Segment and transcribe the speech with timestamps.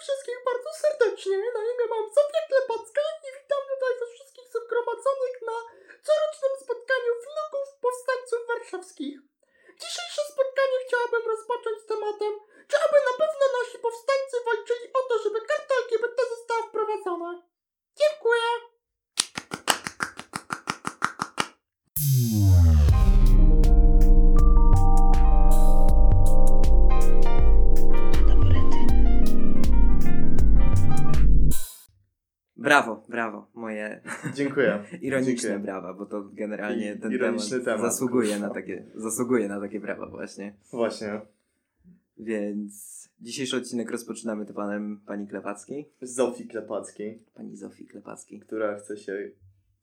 [0.00, 1.36] wszystkich bardzo serdecznie.
[1.56, 2.89] Na imię mam Zofię Klepacka
[34.44, 34.84] Dziękuję.
[35.00, 35.58] ironiczne Dziękuję.
[35.58, 40.06] brawa, bo to generalnie I- ten temat, temat, zasługuje na takie zasługuje na takie brawa
[40.06, 40.54] właśnie.
[40.70, 41.20] Właśnie.
[42.18, 48.40] Więc dzisiejszy odcinek rozpoczynamy panem pani Klepackiej, Zofii Klepackiej, pani Zofii Klepackiej.
[48.40, 49.30] która chce się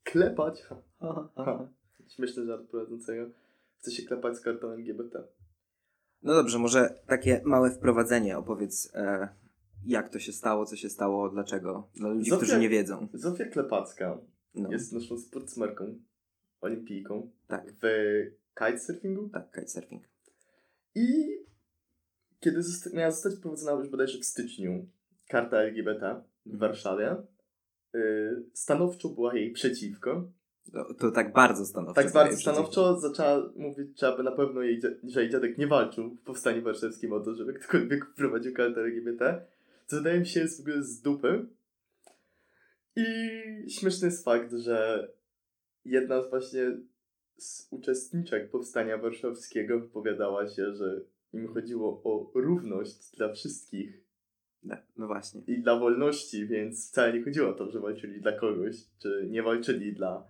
[0.04, 0.62] klepać.
[0.68, 0.76] Ha,
[1.36, 1.68] Ha, ha.
[2.08, 3.26] Śmieszny żart prowadzącego.
[3.78, 5.22] Chce się klepać z kartą LGBT.
[6.22, 9.28] No dobrze, może takie małe wprowadzenie opowiedz e,
[9.86, 13.08] jak to się stało, co się stało, dlaczego, dla ludzi, Zofia- którzy nie wiedzą.
[13.14, 14.18] Zofia Klepacka
[14.62, 15.98] No, jest naszą sportsmerką,
[16.60, 17.86] olimpijką tak, w
[18.58, 20.02] kitesurfingu tak, kitesurfing.
[20.94, 21.38] i
[22.40, 24.86] kiedy zosta- miała zostać wprowadzona już bodajże w styczniu
[25.28, 26.00] karta LGBT
[26.46, 26.58] w Mhm.
[26.70, 27.16] Warszawie,
[27.94, 30.30] y, stanowczo była jej przeciwko.
[30.72, 32.02] To, to tak bardzo stanowczo.
[32.02, 36.10] Tak bardzo stanowczo zaczęła mówić, że aby na pewno jej, że jej dziadek nie walczył
[36.10, 39.44] w powstaniu warszawskim o to, żeby ktokolwiek wprowadził kartę LGBT,
[39.86, 41.46] co wydaje mi się jest w ogóle z dupy.
[42.96, 45.08] I śmieszny jest fakt, że
[45.84, 46.76] jedna z właśnie
[47.36, 51.00] z uczestniczek powstania warszawskiego wypowiadała się, że
[51.32, 54.04] im chodziło o równość dla wszystkich
[54.68, 55.42] Tak, no właśnie.
[55.46, 59.42] i dla wolności, więc wcale nie chodziło o to, że walczyli dla kogoś, czy nie
[59.42, 60.26] walczyli dla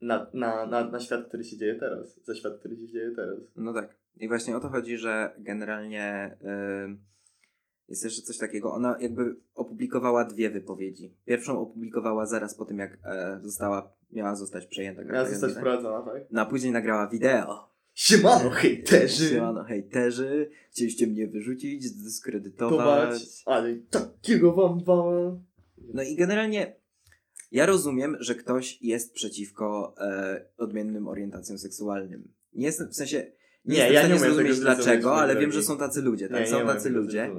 [0.00, 3.38] na, na, na, na świat, który się dzieje teraz, za świat, który się dzieje teraz.
[3.56, 3.96] No tak.
[4.20, 6.96] I właśnie o to chodzi, że generalnie y,
[7.90, 8.72] jest jeszcze coś takiego.
[8.72, 11.14] Ona jakby opublikowała dwie wypowiedzi.
[11.24, 15.04] Pierwszą opublikowała zaraz po tym, jak e, została, miała zostać przejęta.
[15.04, 16.22] Miała zostać wprowadzona, tak?
[16.30, 17.70] No a później nagrała wideo.
[17.94, 19.28] Siemano, hejterzy!
[19.28, 23.22] Siemano, hejterzy, chcieliście mnie wyrzucić, Tować, zdyskredytować.
[23.46, 25.44] ale takiego wam wam.
[25.94, 26.76] No i generalnie
[27.52, 32.32] ja rozumiem, że ktoś jest przeciwko e, odmiennym orientacjom seksualnym.
[32.52, 33.32] Nie jestem, w sensie,
[33.64, 36.40] nie, Nie, ja nie umiem zrozumieć dlaczego, ale wiem, że są tacy ludzie, tak?
[36.40, 37.30] Nie, są nie tacy ludzie.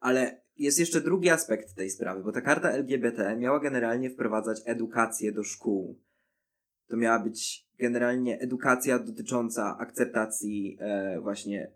[0.00, 5.32] Ale jest jeszcze drugi aspekt tej sprawy, bo ta karta LGBT miała generalnie wprowadzać edukację
[5.32, 6.00] do szkół.
[6.88, 11.72] To miała być generalnie edukacja dotycząca akceptacji e, właśnie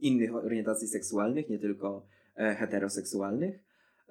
[0.00, 2.06] innych orientacji seksualnych, nie tylko
[2.36, 3.64] e, heteroseksualnych.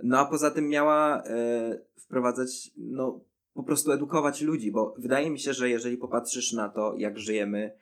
[0.04, 5.40] No a poza tym miała e, wprowadzać, no po prostu edukować ludzi, bo wydaje mi
[5.40, 7.78] się, że jeżeli popatrzysz na to, jak żyjemy,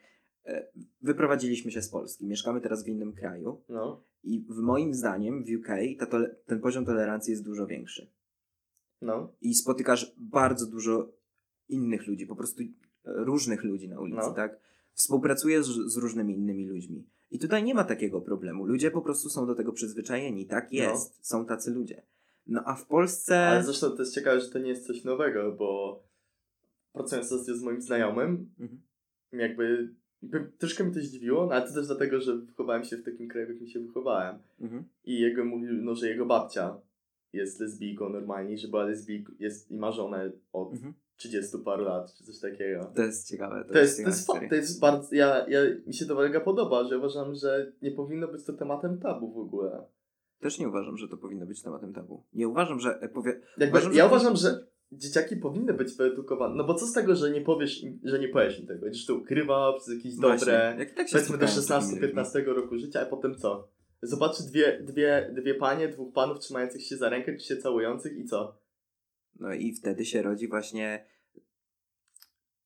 [1.02, 5.48] wyprowadziliśmy się z Polski, mieszkamy teraz w innym kraju, No, i w moim zdaniem w
[5.60, 5.68] UK
[6.10, 8.10] tole- ten poziom tolerancji jest dużo większy.
[9.02, 11.12] no, I spotykasz bardzo dużo
[11.68, 12.66] innych ludzi, po prostu e,
[13.04, 14.32] różnych ludzi na ulicy, No.
[14.34, 14.60] tak?
[14.94, 17.06] Współpracujesz z, z różnymi innymi ludźmi.
[17.30, 18.66] I tutaj nie ma takiego problemu.
[18.66, 20.46] Ludzie po prostu są do tego przyzwyczajeni.
[20.46, 20.78] Tak No.
[20.78, 21.26] jest.
[21.26, 22.02] Są tacy ludzie.
[22.46, 23.46] No a w Polsce.
[23.46, 26.02] ale zresztą to jest ciekawe, że to nie jest coś nowego, bo
[26.92, 28.82] pracując z moim znajomym, Mhm.
[29.32, 29.94] jakby by,
[30.58, 33.46] troszkę mi to zdziwiło, no ale to też dlatego, że wychowałem się w takim kraju,
[33.46, 34.38] w jakim się wychowałem.
[34.60, 34.84] Mhm.
[35.04, 36.76] I jego mówił, no, że jego babcia
[37.32, 40.94] jest lesbijką normalnie, że była lesbijką jest i ma żonę od Mhm.
[41.16, 42.92] 30 paru lat, czy coś takiego.
[42.96, 43.64] To jest ciekawe.
[43.64, 44.48] To, To jest, to jest, fa- historia.
[44.48, 48.28] to jest bardzo, ja, ja, mi się to mega podoba, że uważam, że nie powinno
[48.28, 49.84] być to tematem tabu w ogóle.
[50.40, 52.22] Też nie uważam, że to powinno być tematem tabu.
[52.32, 53.40] Nie uważam, że e, powie...
[53.58, 57.16] Jakby, Uważam, ja że- uważam, że dzieciaki powinny być wyedukowane, no bo co z tego,
[57.16, 60.76] że nie powiesz, że nie powiesz im tego, będziesz to ukrywał przez jakieś Właśnie, dobre,
[60.78, 62.22] jak tak się powiedzmy do spotkałem z takimi ludźmi.
[62.22, 63.68] 16-15 roku życia, a potem co?
[64.02, 68.24] Zobaczy dwie, dwie, dwie panie, dwóch panów trzymających się za rękę, czy się całujących i
[68.24, 68.58] co?
[69.40, 71.06] No i wtedy się rodzi właśnie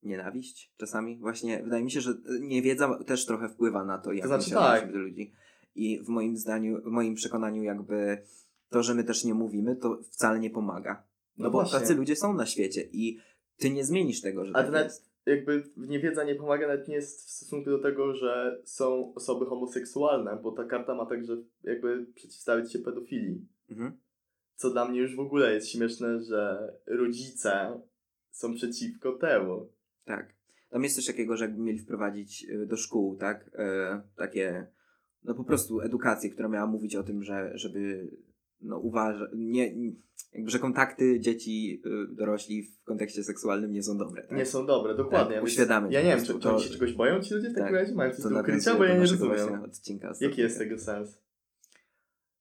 [0.03, 1.19] nienawiść czasami.
[1.19, 4.93] Właśnie wydaje mi się, że niewiedza też trochę wpływa na to, jak To znaczy tak.
[4.93, 5.33] do ludzi.
[5.75, 8.23] I w moim zdaniu, w moim przekonaniu jakby
[8.69, 11.03] to, że my też nie mówimy, to wcale nie pomaga.
[11.39, 11.81] No, No bo właśnie.
[11.81, 13.19] tacy ludzie są na świecie i
[13.57, 15.11] ty nie zmienisz tego, że Ale tak jest.
[15.27, 20.39] jakby niewiedza nie pomaga nawet nie jest w stosunku do tego, że są osoby homoseksualne,
[20.43, 23.49] bo ta karta ma także jakby przeciwstawić się pedofilii.
[23.71, 23.93] Mhm.
[24.55, 27.81] Co dla mnie już w ogóle jest śmieszne, że rodzice
[28.31, 29.69] są przeciwko temu.
[30.05, 30.35] Tak.
[30.71, 33.51] Tam jest coś takiego, że jakby mieli wprowadzić y, do szkół, tak?
[33.55, 34.67] E, takie,
[35.25, 38.11] no po prostu edukację, która miała mówić o tym, że żeby
[38.61, 39.75] no uważać, nie,
[40.37, 44.23] jakby, że kontakty dzieci, y, dorośli w kontekście seksualnym nie są dobre.
[44.23, 44.39] Tak?
[44.39, 45.35] Nie są dobre, dokładnie.
[45.35, 47.55] Tak, Więc uświadamiać Ja nie wiem, czy, to- oni się czegoś boją ci ludzie w
[47.55, 47.95] takim Tak, razie?
[47.95, 48.75] Mają coś do ukrycia?
[48.75, 49.63] Bo ja nie rozumiem.
[49.63, 51.19] Odcinka Jaki jest tego sens?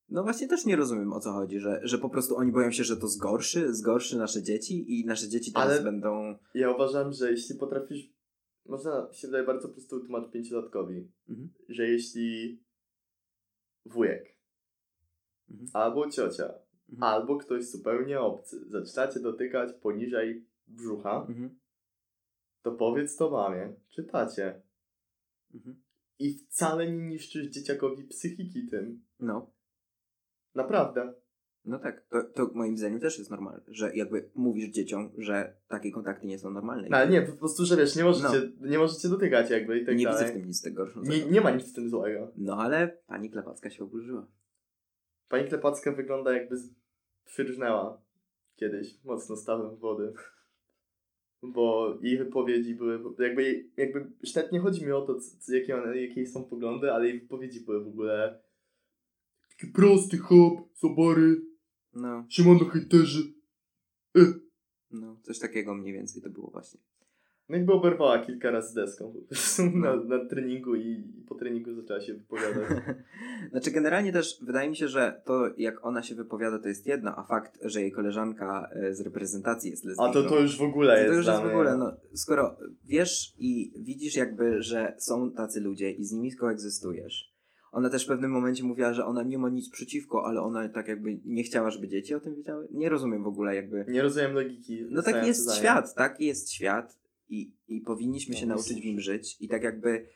[0.09, 2.83] No właśnie też nie rozumiem o co chodzi, że, że po prostu oni boją się,
[2.83, 6.35] że to zgorszy, zgorszy nasze dzieci i nasze dzieci teraz Ale- będą...
[6.53, 8.09] Ja uważam, że jeśli potrafisz,
[8.65, 11.49] można się wydaje bardzo prosto wytłumaczyć pięciolatkowi, Mhm.
[11.69, 12.59] że jeśli
[13.85, 14.35] wujek
[15.51, 15.69] Mhm.
[15.73, 16.53] albo ciocia,
[16.89, 17.03] Mhm.
[17.13, 21.59] albo ktoś zupełnie obcy zaczynacie dotykać poniżej brzucha, Mhm.
[22.61, 24.61] to powiedz to mamie, czy tacie.
[25.53, 25.75] Mhm.
[26.19, 29.03] I wcale nie niszczysz dzieciakowi psychiki tym.
[29.19, 29.51] No,
[30.55, 31.13] Naprawdę.
[31.65, 32.05] no tak.
[32.09, 36.39] To, to moim zdaniem też jest normalne, że jakby mówisz dzieciom, że takie kontakty nie
[36.39, 36.87] są normalne.
[36.89, 38.67] No, ale nie, po prostu, że wiesz, nie możecie, No.
[38.67, 40.19] nie możecie dotykać jakby i tak nie dalej.
[40.23, 41.31] widzę w tym nic tego nie, gorszego.
[41.31, 42.31] nie ma nic w tym złego.
[42.37, 44.27] No ale pani Klepacka się oburzyła.
[45.29, 46.55] Pani Klepacka wygląda jakby
[47.25, 48.01] przyrżnęła
[48.55, 50.13] kiedyś mocno stawem wody.
[51.43, 55.75] Bo jej wypowiedzi były, jakby, jakby nawet nie chodzi mi o to, c- c- jakie,
[55.75, 58.41] one, jakie są poglądy, ale jej wypowiedzi były w ogóle
[59.49, 61.41] taki prosty hop, sobory,
[61.93, 63.33] No, siemano hejterzy.
[64.91, 66.79] no, coś takiego mniej więcej to było właśnie.
[67.49, 70.03] No jakby oberwała kilka razy deską prostu na, No.
[70.03, 70.87] na treningu i,
[71.17, 72.69] i po treningu zaczęła się wypowiadać.
[73.51, 77.15] Znaczy, generalnie też wydaje mi się, że to jak ona się wypowiada, to jest jedno,
[77.15, 80.13] a fakt, że jej koleżanka e, z reprezentacji jest A lesbijką.
[80.13, 83.33] to to już w ogóle to, jest to już jest w ogóle, no, skoro wiesz
[83.39, 87.35] i widzisz jakby, że są tacy ludzie i z nimi koegzystujesz.
[87.71, 90.87] Ona też w pewnym momencie mówiła, że ona nie ma nic przeciwko, ale ona tak
[90.87, 92.67] jakby nie chciała, żeby dzieci o tym wiedziały.
[92.71, 93.85] Nie rozumiem w ogóle jakby.
[93.87, 94.85] Nie rozumiem logiki.
[94.89, 98.99] No taki stojącej jest świat, taki jest świat i, i powinniśmy się nauczyć w nim
[98.99, 100.07] żyć i tak jakby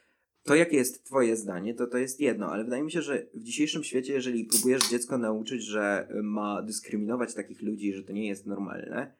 [0.43, 3.43] to jakie jest twoje zdanie, to to jest jedno, ale wydaje mi się, że w
[3.43, 8.45] dzisiejszym świecie, jeżeli próbujesz dziecko nauczyć, że ma dyskryminować takich ludzi, że to nie jest
[8.45, 9.13] normalne,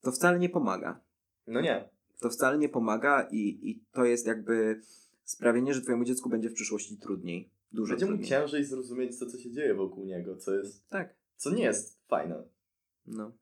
[0.00, 1.00] to wcale nie pomaga.
[1.46, 1.88] No nie.
[2.20, 3.38] To wcale nie pomaga i,
[3.70, 4.80] i to jest jakby
[5.24, 7.50] sprawienie, że twojemu dziecku będzie w przyszłości trudniej.
[7.72, 8.28] Dużo Będzie mu trudniej.
[8.28, 12.42] ciężej zrozumieć to, co się dzieje wokół niego, co jest, Tak, co nie jest fajne.
[13.06, 13.32] no.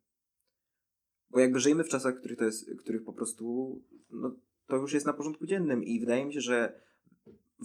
[1.32, 3.78] Bo jakby żyjemy w czasach, których to jest, których po prostu,
[4.10, 4.34] no,
[4.66, 6.72] to już jest na porządku dziennym i wydaje mi się, że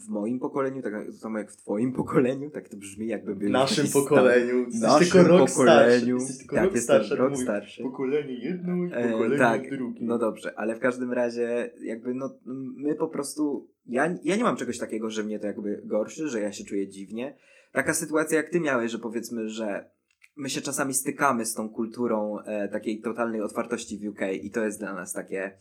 [0.05, 3.87] w moim pokoleniu, tak samo jak w twoim pokoleniu, tak to brzmi jakby W naszym
[3.93, 4.59] pokoleniu.
[4.59, 6.19] Jesteś naszym tylko rok pokoleniu.
[6.19, 6.37] starszy.
[6.39, 7.15] Tylko Tak, rok jestem starszy.
[7.15, 7.83] rok starszy.
[7.83, 9.99] Pokolenie jedno i E, pokolenie tak, drugie.
[10.03, 12.29] No dobrze, ale w każdym razie jakby no
[12.75, 16.41] my po prostu ja, ja nie mam czegoś takiego, że mnie to jakby gorszy, że
[16.41, 17.37] ja się czuję dziwnie.
[17.71, 19.89] Taka sytuacja jak ty miałeś, że powiedzmy, że
[20.37, 24.65] my się czasami stykamy z tą kulturą e, takiej totalnej otwartości w UK i to
[24.65, 25.57] jest dla nas takie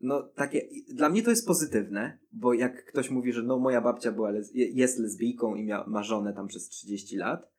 [0.00, 4.12] no takie, dla mnie to jest pozytywne, bo jak ktoś mówi, że no moja babcia
[4.12, 7.50] była les- je- jest lesbijką i mia- ma żonę tam przez 30 lat,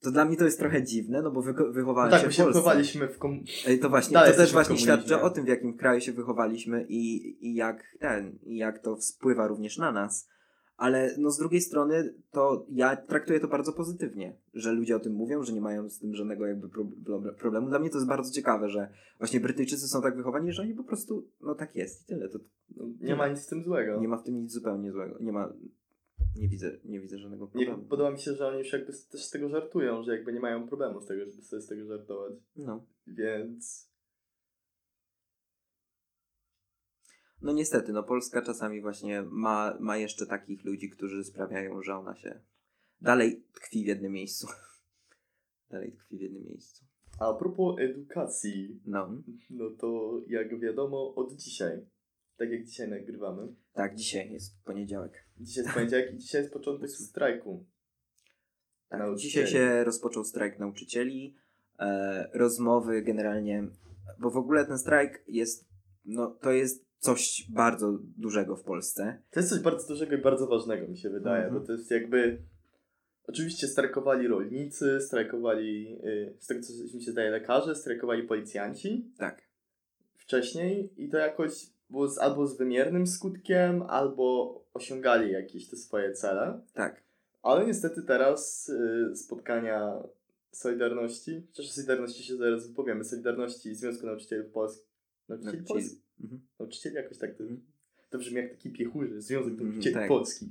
[0.00, 2.34] to dla mnie to jest trochę dziwne, no bo No wychowałem tak, się bo w
[2.34, 2.58] się Polsce.
[2.60, 3.44] wychowaliśmy w kom...
[3.66, 6.86] Ej, To właśnie, Dalej to też właśnie świadczy o tym, w jakim kraju się wychowaliśmy
[6.88, 10.28] i, i jak ten, i jak to wpływa również na nas.
[10.80, 15.12] Ale no z drugiej strony to ja traktuję to bardzo pozytywnie, że ludzie o tym
[15.12, 17.68] mówią, że nie mają z tym żadnego jakby pro- pro- problemu.
[17.68, 18.88] Dla mnie to jest bardzo ciekawe, że
[19.18, 22.28] właśnie Brytyjczycy są tak wychowani, że oni po prostu, no tak jest i tyle.
[22.28, 22.38] To,
[22.76, 24.00] No, nie ma nic z tym złego.
[24.00, 25.16] nie ma w tym nic zupełnie złego.
[25.20, 25.52] Nie ma,
[26.36, 27.88] nie widzę, nie widzę żadnego Nie, problemu.
[27.88, 30.68] podoba mi się, że oni już jakby też z tego żartują, że jakby nie mają
[30.68, 32.32] problemu z tego, żeby sobie z tego żartować.
[32.56, 32.84] No.
[33.06, 33.89] Więc
[37.42, 42.16] No niestety, no Polska czasami właśnie ma, ma jeszcze takich ludzi, którzy sprawiają, że ona
[42.16, 42.40] się
[43.00, 44.46] dalej tkwi w jednym miejscu.
[45.70, 46.84] dalej tkwi w jednym miejscu.
[47.18, 51.86] a propos edukacji, No, no to jak wiadomo od dzisiaj,
[52.36, 55.12] tak jak dzisiaj nagrywamy, tak, dzisiaj jest poniedziałek.
[55.40, 57.66] dzisiaj jest poniedziałek i dzisiaj jest początek strajku.
[58.88, 61.36] Tak, dzisiaj się rozpoczął strajk nauczycieli,
[61.78, 63.68] e, rozmowy generalnie,
[64.18, 65.68] bo w ogóle ten strajk jest,
[66.04, 69.22] no to jest coś bardzo dużego w Polsce.
[69.30, 71.60] To jest coś bardzo dużego i bardzo ważnego, mi się wydaje, Mhm.
[71.60, 72.38] bo to jest jakby.
[73.26, 79.42] Oczywiście strajkowali rolnicy, strajkowali, yy, z tego co mi się zdaje, lekarze, strajkowali policjanci Tak,
[80.16, 86.12] wcześniej i to jakoś było z, albo z wymiernym skutkiem, albo osiągali jakieś te swoje
[86.12, 86.60] cele.
[86.74, 87.02] tak.
[87.42, 88.70] Ale niestety teraz
[89.08, 90.02] yy, spotkania
[90.52, 94.86] Solidarności, chociaż o Solidarności się zaraz wypowiemy, Solidarności Związku Nauczycieli Polskich.
[95.28, 95.80] Nauczycieli Nauczycieli.
[95.84, 96.09] Polskich?
[96.22, 96.40] Mhm.
[96.58, 97.44] Nauczycieli jakoś tak to,
[98.10, 100.08] to brzmi jak taki piechurzy, Związek Mhm, Nauczycieli tak.
[100.08, 100.48] Polskich.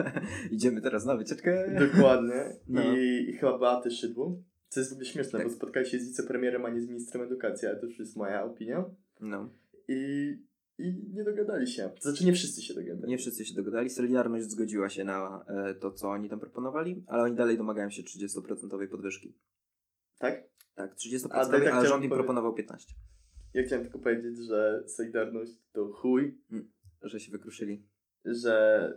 [0.50, 1.76] Idziemy teraz na wycieczkę.
[1.92, 2.56] Dokładnie.
[2.68, 2.96] No.
[2.96, 4.42] I, I chyba Beaty Szydło.
[4.68, 5.48] Co jest w ogóle śmieszne, Tak.
[5.48, 8.44] bo spotkali się z wicepremierem, a nie z ministrem edukacji, ale to już jest moja
[8.44, 8.84] opinia.
[9.20, 9.48] No.
[9.88, 10.32] I,
[10.78, 11.90] I nie dogadali się.
[11.94, 13.10] To znaczy nie wszyscy się dogadali.
[13.10, 13.90] Nie wszyscy się dogadali.
[13.90, 18.02] Solidarność zgodziła się na e, to, co oni tam proponowali, ale oni dalej domagają się
[18.02, 19.34] 30% podwyżki.
[20.18, 20.44] Tak?
[20.74, 22.76] Tak, 30%, A, tak, tak rząd im proponował 15%.
[23.54, 26.38] Ja chciałem tylko powiedzieć, że Solidarność to chuj,
[27.02, 27.86] Że się wykruszyli.
[28.24, 28.92] że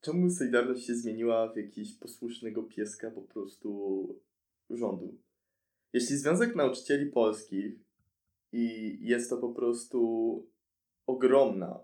[0.00, 4.20] czemu Solidarność się zmieniła w jakiś posłusznego pieska po prostu
[4.70, 5.18] rządu?
[5.92, 7.80] Jeśli Związek Nauczycieli Polskich
[8.52, 10.00] i jest to po prostu
[11.06, 11.80] ogromna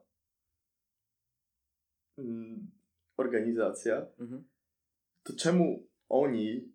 [2.19, 2.71] mm,
[3.17, 4.49] organizacja, Mhm.
[5.23, 6.73] to czemu oni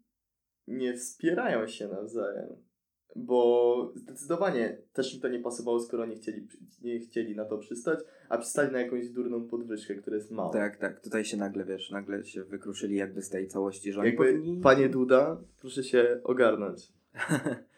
[0.68, 2.71] nie wspierają się nawzajem?
[3.16, 6.48] Bo zdecydowanie też im to nie pasowało, skoro nie chcieli,
[6.82, 8.00] nie chcieli na to przystać,
[8.30, 10.54] a przystali na jakąś durną podwyżkę, która jest mała.
[10.54, 11.00] Tak, tak.
[11.00, 14.62] Tutaj się nagle, wiesz, nagle się wykruszyli jakby z tej całości, że Jakby, powinni...
[14.62, 16.88] panie Duda, proszę się ogarnąć.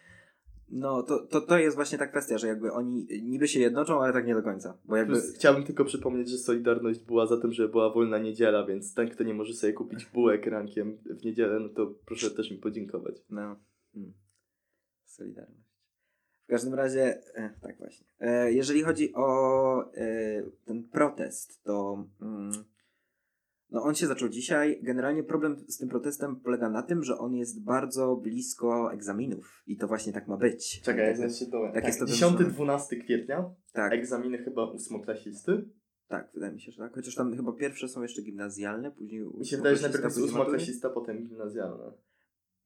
[0.74, 4.14] No, to, to, to jest właśnie ta kwestia, że jakby oni niby się jednoczą, ale
[4.14, 4.78] tak nie do końca.
[4.86, 5.14] Bo jakby...
[5.14, 9.10] Plus, chciałbym tylko przypomnieć, że Solidarność była za tym, że była wolna niedziela, więc ten,
[9.10, 13.16] kto nie może sobie kupić bułek rankiem w niedzielę, no to proszę też mi podziękować.
[13.30, 13.56] No.
[13.96, 14.14] Mm.
[15.14, 15.74] Solidarność.
[16.44, 18.08] W każdym razie, e, tak właśnie.
[18.20, 22.52] E, jeżeli chodzi o e, ten protest, to mm,
[23.74, 24.80] no on się zaczął dzisiaj.
[24.82, 29.78] Generalnie problem z tym protestem polega na tym, że on jest bardzo blisko egzaminów i
[29.78, 30.82] to właśnie tak ma być.
[30.82, 31.64] Czekaj, tak, ja się to...
[31.64, 35.70] tak Tak, jest to 10-12 kwietnia, tak, egzaminy chyba ósmoklasisty.
[36.08, 36.94] tak, wydaje mi się, że tak.
[36.96, 40.90] Chociaż tam chyba pierwsze są jeszcze gimnazjalne, później Mi się wydaje, że najpierw jest ósmoklasista,
[40.90, 41.92] potem gimnazjalne.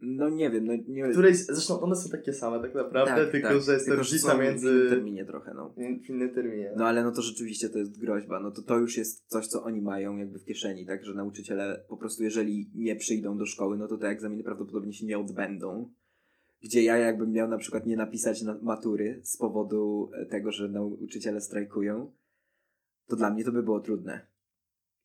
[0.01, 3.47] No nie wiem, no nie Której, zresztą one są takie same tak naprawdę, tak, tylko
[3.47, 3.61] tak.
[3.61, 4.69] że jest Tylko, różnica są W między...
[4.69, 5.73] innym terminie trochę, no.
[5.77, 6.73] W innym terminie.
[6.77, 8.39] No ale no to rzeczywiście to jest groźba.
[8.39, 11.05] No to to już jest coś, co oni mają jakby w kieszeni, tak?
[11.05, 15.05] Że nauczyciele po prostu jeżeli nie przyjdą do szkoły, no to te egzaminy prawdopodobnie się
[15.05, 15.93] nie odbędą.
[16.63, 20.69] Gdzie ja jakbym miał na przykład nie napisać na matury z powodu e, tego, że
[20.69, 22.11] nauczyciele strajkują,
[23.07, 24.27] to dla mnie to by było trudne.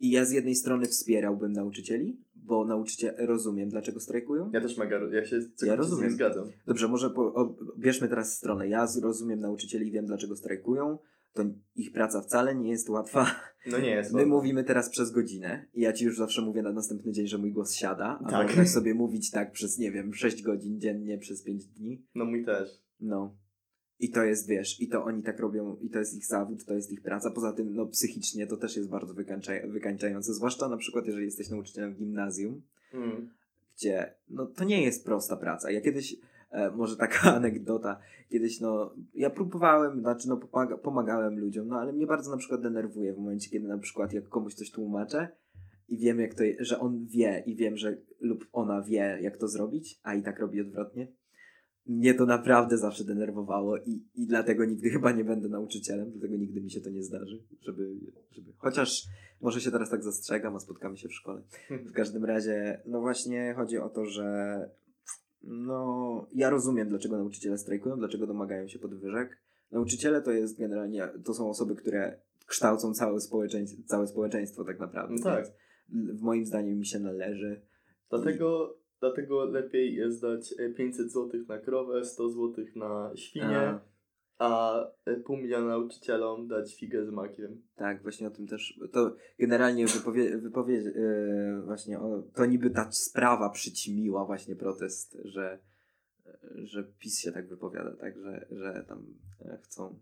[0.00, 4.50] I ja z jednej strony wspierałbym nauczycieli, bo nauczyciele rozumiem, dlaczego strajkują.
[4.52, 6.04] Ja też mega, ja się Ja z rozumiem.
[6.04, 6.44] tym zgadzam.
[6.66, 8.68] Dobrze, może po, o, bierzmy teraz stronę.
[8.68, 10.98] Ja zrozumiem nauczycieli i wiem, dlaczego strajkują.
[11.32, 11.42] To
[11.76, 13.26] ich praca wcale nie jest łatwa.
[13.70, 14.34] No nie jest My łatwo.
[14.36, 17.52] mówimy teraz przez godzinę i ja ci już zawsze mówię na następny dzień, że mój
[17.52, 18.68] głos siada, a Tak.
[18.68, 22.06] sobie mówić tak przez, nie wiem, 6 godzin dziennie przez 5 dni.
[22.14, 22.68] No mój też.
[23.00, 23.36] No.
[24.02, 26.74] I to jest, wiesz, i to oni tak robią, i to jest ich zawód, to
[26.74, 27.30] jest ich praca.
[27.30, 31.50] Poza tym, no psychicznie to też jest bardzo wykańcza, wykańczające, zwłaszcza na przykład, jeżeli jesteś
[31.50, 32.62] nauczycielem w gimnazjum,
[32.94, 33.28] Mm.
[33.76, 35.70] gdzie no to nie jest prosta praca.
[35.70, 36.16] Ja kiedyś,
[36.50, 41.92] e, może taka anegdota, kiedyś no, ja próbowałem, znaczy no pomaga, pomagałem ludziom, no ale
[41.92, 45.28] mnie bardzo na przykład denerwuje w momencie, kiedy na przykład jak komuś coś tłumaczę
[45.88, 49.48] i wiem jak to, że on wie i wiem, że lub ona wie jak to
[49.48, 51.06] zrobić, a i tak robi odwrotnie.
[51.86, 56.60] Mnie to naprawdę zawsze denerwowało i, i dlatego nigdy chyba nie będę nauczycielem, dlatego nigdy
[56.60, 57.94] mi się to nie zdarzy, żeby,
[58.30, 59.06] żeby, chociaż
[59.40, 61.42] może się teraz tak zastrzegam, a spotkamy się w szkole.
[61.70, 64.68] W każdym razie, no właśnie chodzi o to, że
[65.42, 69.38] no ja rozumiem, dlaczego nauczyciele strajkują, dlaczego domagają się podwyżek.
[69.72, 75.14] Nauczyciele to jest generalnie, to są osoby, które kształcą całe społeczeństwo, całe społeczeństwo tak naprawdę.
[75.14, 75.44] No tak.
[75.44, 75.52] Więc
[76.20, 77.60] w moim zdaniem mi się należy.
[78.10, 83.80] Dlatego, dlatego lepiej jest dać e, 500 zł na krowę, 100 zł na świnię, A,
[84.38, 87.62] a e, pół miliona nauczycielom dać figę z makiem.
[87.76, 88.80] tak, właśnie o tym też.
[88.92, 95.58] To generalnie wypowie, wypowiedź, yy, właśnie o, to niby ta sprawa przyćmiła właśnie protest, że,
[96.54, 99.06] że PiS się tak wypowiada, tak, że, że tam
[99.40, 99.98] e, chcą.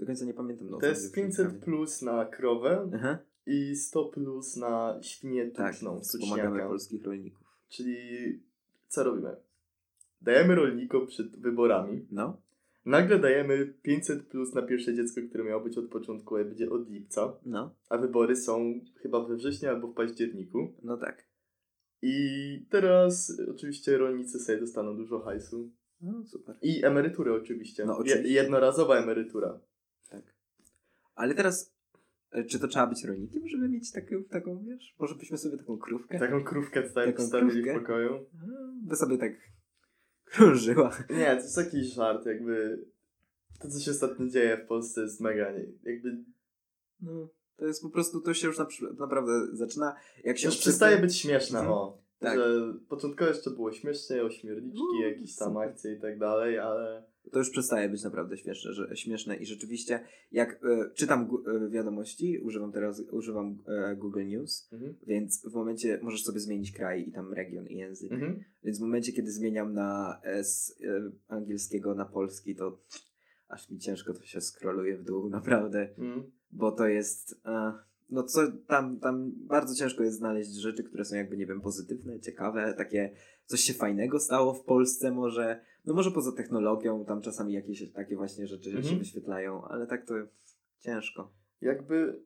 [0.00, 0.70] Do końca nie pamiętam.
[0.70, 5.74] No, To jest jest 500 plus na krowę Aha, i 100 plus na świnię tak,
[5.74, 6.68] tuczną, wspomagamy tuczniaka.
[6.68, 7.47] polskich rolników.
[7.68, 7.96] Czyli
[8.88, 9.36] co robimy?
[10.22, 12.06] Dajemy rolnikom przed wyborami.
[12.10, 12.40] No,
[12.84, 16.90] Nagle dajemy 500 plus na pierwsze dziecko, które miało być od początku, a będzie od
[16.90, 17.36] lipca.
[17.46, 20.74] no, A wybory są chyba we wrześniu albo w październiku.
[20.82, 21.28] no tak.
[22.02, 25.70] I teraz oczywiście rolnicy sobie dostaną dużo hajsu.
[26.00, 26.56] No, super.
[26.62, 27.84] I emeryturę oczywiście.
[27.84, 28.28] No, Je- oczywiście.
[28.34, 29.60] jednorazowa emerytura.
[30.10, 30.22] Tak.
[31.14, 31.74] Ale teraz,
[32.48, 36.18] czy to trzeba być rolnikiem, żeby mieć taką, taką wiesz, może byśmy sobie taką krówkę?
[36.18, 38.26] Taką krówkę tutaj Taką postawili w pokoju.
[38.82, 39.32] By sobie tak
[40.24, 40.90] krążyła.
[41.10, 42.84] Nie, to jest jakiś żart, jakby
[43.60, 46.24] to, co się ostatnio dzieje w Polsce jest mega, nie, jakby
[47.00, 48.66] No, to jest po prostu, to się już na,
[48.98, 49.94] naprawdę zaczyna,
[50.24, 52.07] jak się już przestaje być śmieszne, o.
[52.18, 52.38] Tak.
[52.38, 55.68] Że początkowo jeszcze było śmiesznie, ośmiorniczki, No, jakieś tam super.
[55.68, 60.00] akcje i tak dalej, ale To już przestaje być naprawdę śmieszne, że, śmieszne i rzeczywiście,
[60.32, 64.94] jak e, czytam e, wiadomości, używam teraz, używam e, Google News, mhm.
[65.06, 68.12] więc w momencie możesz sobie zmienić kraj i tam region i język.
[68.12, 68.44] Mhm.
[68.64, 70.78] Więc w momencie, kiedy zmieniam na z
[71.28, 72.78] angielskiego na polski, to
[73.48, 75.88] aż mi ciężko to się skroluje w dół, naprawdę.
[75.98, 76.30] Mhm.
[76.50, 77.40] Bo to jest.
[78.10, 82.20] No co tam, tam bardzo ciężko jest znaleźć rzeczy, które są jakby, nie wiem, pozytywne,
[82.20, 83.10] ciekawe, takie
[83.44, 85.60] coś się fajnego stało w Polsce może.
[85.84, 88.98] No może poza technologią, tam czasami jakieś takie właśnie rzeczy się Mhm.
[88.98, 90.14] wyświetlają, ale tak to
[90.80, 91.32] ciężko.
[91.60, 92.22] Jakby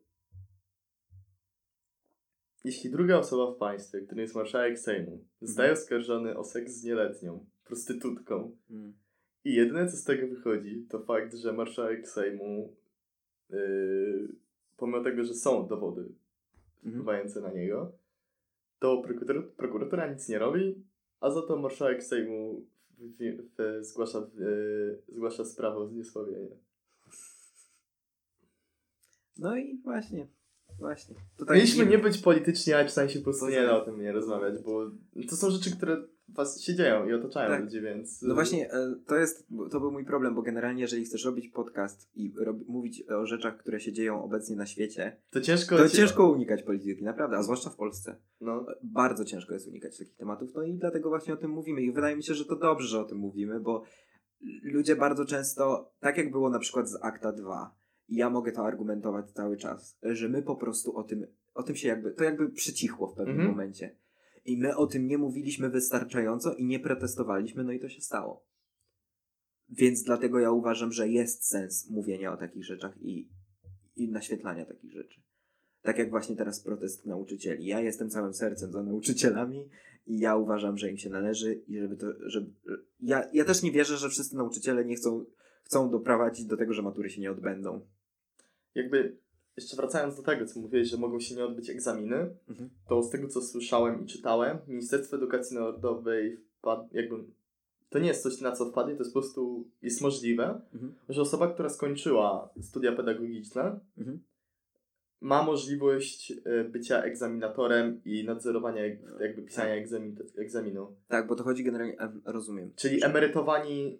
[2.65, 5.83] jeśli druga osoba w państwie, którym jest marszałek Sejmu, zostaje Mhm.
[5.83, 8.93] oskarżony o seks z nieletnią, prostytutką, Mm.
[9.45, 12.77] i jedyne co z tego wychodzi, to fakt, że marszałek Sejmu,
[13.51, 14.29] yy,
[14.83, 16.01] pomimo tego, że są dowody
[16.85, 16.93] Mhm.
[17.03, 17.93] wpływające na niego,
[18.79, 20.85] to prokurator, prokuratura nic nie robi,
[21.21, 22.67] a za to marszałek Sejmu
[22.99, 24.27] w, w, w, zgłasza,
[25.09, 26.57] zgłasza sprawę o zniesławienie.
[29.39, 30.27] No i właśnie,
[30.79, 31.15] właśnie.
[31.37, 33.67] To tak Mieliśmy nie- być politycznie, ale czasami się po prostu nie tak.
[33.67, 34.91] da o tym nie rozmawiać, bo
[35.31, 35.97] to są rzeczy, które
[36.35, 37.61] was się dzieją i otaczają Tak.
[37.65, 38.23] ludzi, więc...
[38.23, 42.11] No właśnie, e, to jest, to był mój problem, bo generalnie jeżeli chcesz robić podcast
[42.15, 45.77] i rob, mówić o rzeczach, które się dzieją obecnie na świecie, To ciężko...
[45.77, 48.17] to ci- ciężko unikać polityki, naprawdę, a zwłaszcza w Polsce.
[48.41, 51.93] No, Bardzo ciężko jest unikać takich tematów, no i dlatego właśnie o tym mówimy i
[51.93, 53.83] wydaje mi się, że to dobrze, że o tym mówimy, bo
[54.63, 57.75] ludzie bardzo często, tak jak było na przykład z Akta 2,
[58.09, 61.77] i ja mogę to argumentować cały czas, że my po prostu o tym, o tym
[61.77, 63.51] się jakby, to jakby przycichło w pewnym Mhm.
[63.51, 63.97] momencie.
[64.45, 68.47] I my o tym nie mówiliśmy wystarczająco i nie protestowaliśmy, no i to się stało.
[69.69, 73.29] Więc dlatego ja uważam, że jest sens mówienia o takich rzeczach i,
[73.97, 75.21] i naświetlania takich rzeczy.
[75.83, 77.67] Tak jak właśnie teraz protest nauczycieli.
[77.67, 79.69] Ja jestem całym sercem za nauczycielami
[80.07, 82.53] i ja uważam, że im się należy i żeby to, żeby...
[83.01, 85.25] Ja, ja też nie wierzę, że wszyscy nauczyciele nie chcą,
[85.65, 87.87] chcą doprowadzić do tego, że matury się nie odbędą.
[88.75, 89.17] jakby
[89.57, 92.71] jeszcze wracając do tego, co mówiłeś, że mogą się nie odbyć egzaminy, Mhm.
[92.89, 97.17] to z tego, co słyszałem i czytałem, Ministerstwo Edukacji Narodowej wpadł, jakby...
[97.91, 100.95] To nie jest coś, na co wpadnie, to jest po prostu, jest możliwe, Mhm.
[101.09, 104.23] że osoba, która skończyła studia pedagogiczne, Mhm.
[105.21, 110.97] ma możliwość y, bycia egzaminatorem i nadzorowania jak- jakby pisania egzamin, egzaminu.
[111.09, 111.99] Tak, bo to chodzi generalnie...
[111.99, 112.73] em, Rozumiem.
[112.77, 113.99] Czyli emerytowani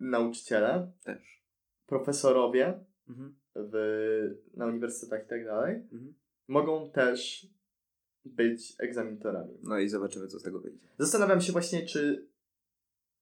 [0.00, 1.42] nauczyciele, Też.
[1.86, 3.34] profesorowie Mhm.
[3.54, 3.74] W,
[4.54, 6.14] na uniwersytetach i tak dalej, Mhm.
[6.48, 7.46] mogą też
[8.24, 9.58] być egzaminatorami.
[9.62, 10.88] No i zobaczymy, co z tego wyjdzie.
[10.98, 12.28] Zastanawiam się właśnie, czy.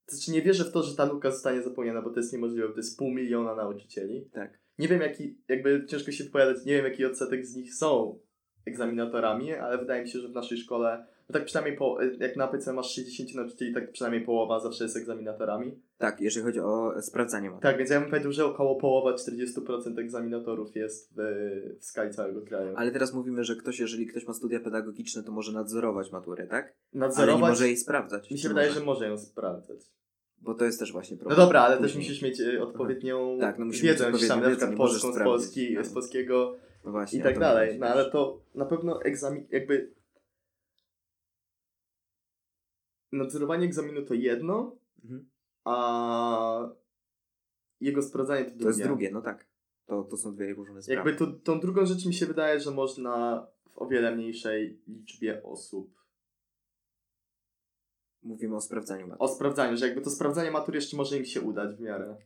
[0.07, 2.75] Znaczy nie wierzę w to, że ta luka zostanie zapełniona, bo to jest niemożliwe, bo
[2.75, 4.31] to jest pół miliona nauczycieli.
[4.33, 4.59] Tak.
[4.79, 8.19] Nie wiem, jaki, jakby ciężko się wypowiadać, nie wiem, jaki odsetek z nich są
[8.67, 12.49] egzaminatorami, ale wydaje mi się, że w naszej szkole, no tak przynajmniej, po, jak na
[12.49, 15.73] PC masz 60 nauczycieli, tak przynajmniej połowa zawsze jest egzaminatorami.
[15.99, 17.63] Tak, jeżeli chodzi o sprawdzanie matury.
[17.63, 21.21] Tak, więc ja bym powiedział, że około połowa, 40% egzaminatorów jest w,
[21.81, 22.73] w skali całego kraju.
[22.77, 26.65] Ale teraz mówimy, że ktoś, jeżeli ktoś ma studia pedagogiczne, to może nadzorować maturę, tak?
[26.65, 28.31] Ale nie Nadzorować, może jej sprawdzać.
[28.31, 28.81] mi się wydaje, może?
[28.81, 29.79] że może ją sprawdzać.
[30.43, 31.39] Bo to jest też właśnie No problem.
[31.41, 32.05] dobra, ale też Później.
[32.05, 35.19] musisz mieć e, odpowiednią Tak, no wiedzę, mieć tam na przykład polską z.
[35.19, 35.85] Polski, No.
[35.85, 37.79] z polskiego No właśnie, i tak dalej.
[37.79, 39.91] No ale to na pewno egzamin, jakby
[43.13, 45.31] nadzorowanie egzaminu to jedno, Mhm.
[45.65, 46.69] a
[47.81, 48.63] jego sprawdzanie to drugie.
[48.63, 49.47] To jest drugie, no tak.
[49.87, 51.11] To, to są dwie różne sprawy.
[51.11, 55.43] Jakby to, tą drugą rzecz mi się wydaje, że można w o wiele mniejszej liczbie
[55.43, 56.01] osób
[58.23, 59.31] Mówimy o sprawdzaniu matury.
[59.33, 62.17] o sprawdzaniu, że jakby to sprawdzanie matury jeszcze może im się udać w miarę.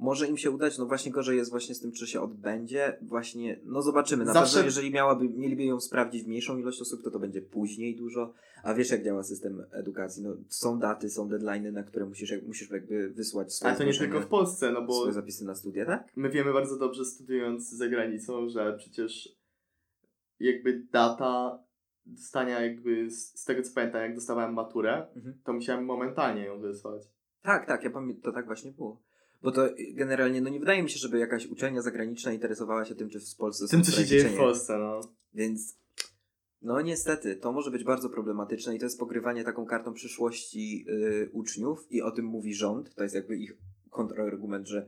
[0.00, 2.98] Może im się udać, no właśnie gorzej jest właśnie z tym, czy się odbędzie.
[3.02, 4.24] Właśnie, no zobaczymy.
[4.24, 7.42] Na Zawsze- pewno, jeżeli miałaby, mieliby ją sprawdzić w mniejszą ilość osób, to to będzie
[7.42, 8.32] później dużo.
[8.62, 10.22] A wiesz, jak działa system edukacji?
[10.22, 13.94] No, są daty, są deadlines, na które musisz, musisz jakby wysłać swoje Ale to nie
[13.94, 16.12] tylko w Polsce, no bo swoje zapisy na studia, tak?
[16.16, 19.28] my wiemy bardzo dobrze studiując za granicą, że przecież
[20.40, 21.62] jakby data
[22.06, 25.34] dostania jakby z, z tego co pamiętam, jak dostawałem maturę, Mhm.
[25.44, 27.02] to musiałem momentalnie ją wysłać.
[27.42, 29.02] Tak, tak, ja pamiętam, to tak właśnie było.
[29.42, 33.08] Bo to generalnie, no nie wydaje mi się, żeby jakaś uczelnia zagraniczna interesowała się tym,
[33.08, 34.36] czy w Polsce są Tym co się dzieje w.
[34.36, 35.00] Polsce, no.
[35.34, 35.76] Więc
[36.62, 41.30] no niestety, to może być bardzo problematyczne i to jest pogrywanie taką kartą przyszłości y,
[41.32, 42.94] uczniów i o tym mówi rząd.
[42.94, 43.56] To jest jakby ich
[43.90, 44.86] kontrargument, że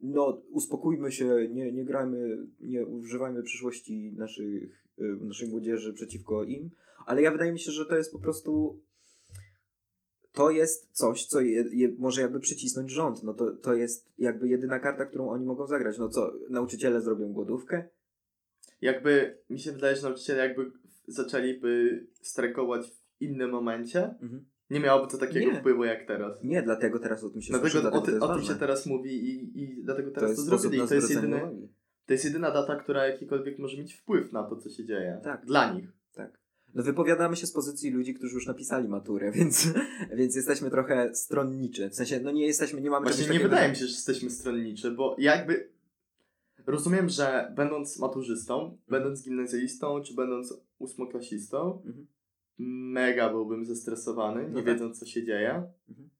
[0.00, 6.70] no uspokójmy się, nie, nie grajmy, nie używajmy przyszłości naszych, y, naszej młodzieży przeciwko im.
[7.06, 8.80] Ale ja wydaje mi się, że to jest po prostu
[10.34, 13.22] to jest coś, co je, je, może jakby przycisnąć rząd.
[13.22, 15.98] No to, to jest jakby jedyna karta, którą oni mogą zagrać.
[15.98, 17.88] No co, nauczyciele zrobią głodówkę?
[18.80, 20.72] Jakby mi się wydaje, że nauczyciele jakby
[21.06, 24.44] zaczęliby strajkować w innym momencie, Mhm.
[24.70, 25.60] nie miałoby to takiego Nie.
[25.60, 26.44] wpływu jak teraz.
[26.44, 28.44] Nie, dlatego teraz o tym się Dlatego słyszy, o, dlatego ty, to jest o tym
[28.44, 30.88] się teraz mówi i, i dlatego to teraz to, jest sposób zrobili.
[30.88, 31.40] to jest, jedyny,
[32.06, 35.20] to jest jedyna data, która jakikolwiek może mieć wpływ na to, co się dzieje.
[35.24, 35.44] Tak.
[35.46, 35.92] Dla nich.
[36.14, 36.43] Tak.
[36.74, 39.68] No wypowiadamy się z pozycji ludzi, którzy już napisali maturę, więc,
[40.16, 41.90] więc jesteśmy trochę stronniczy.
[41.90, 44.30] W sensie, no nie jesteśmy, nie mamy Właśnie nie takiego, wydaje mi się, że jesteśmy
[44.30, 45.70] stronniczy, bo jakby
[46.66, 52.06] rozumiem, że będąc maturzystą, będąc gimnazjalistą, czy będąc ósmoklasistą, Mhm.
[52.92, 54.64] mega byłbym zestresowany, nie No tak.
[54.66, 55.72] wiedząc co się dzieje.
[55.88, 56.10] Mhm.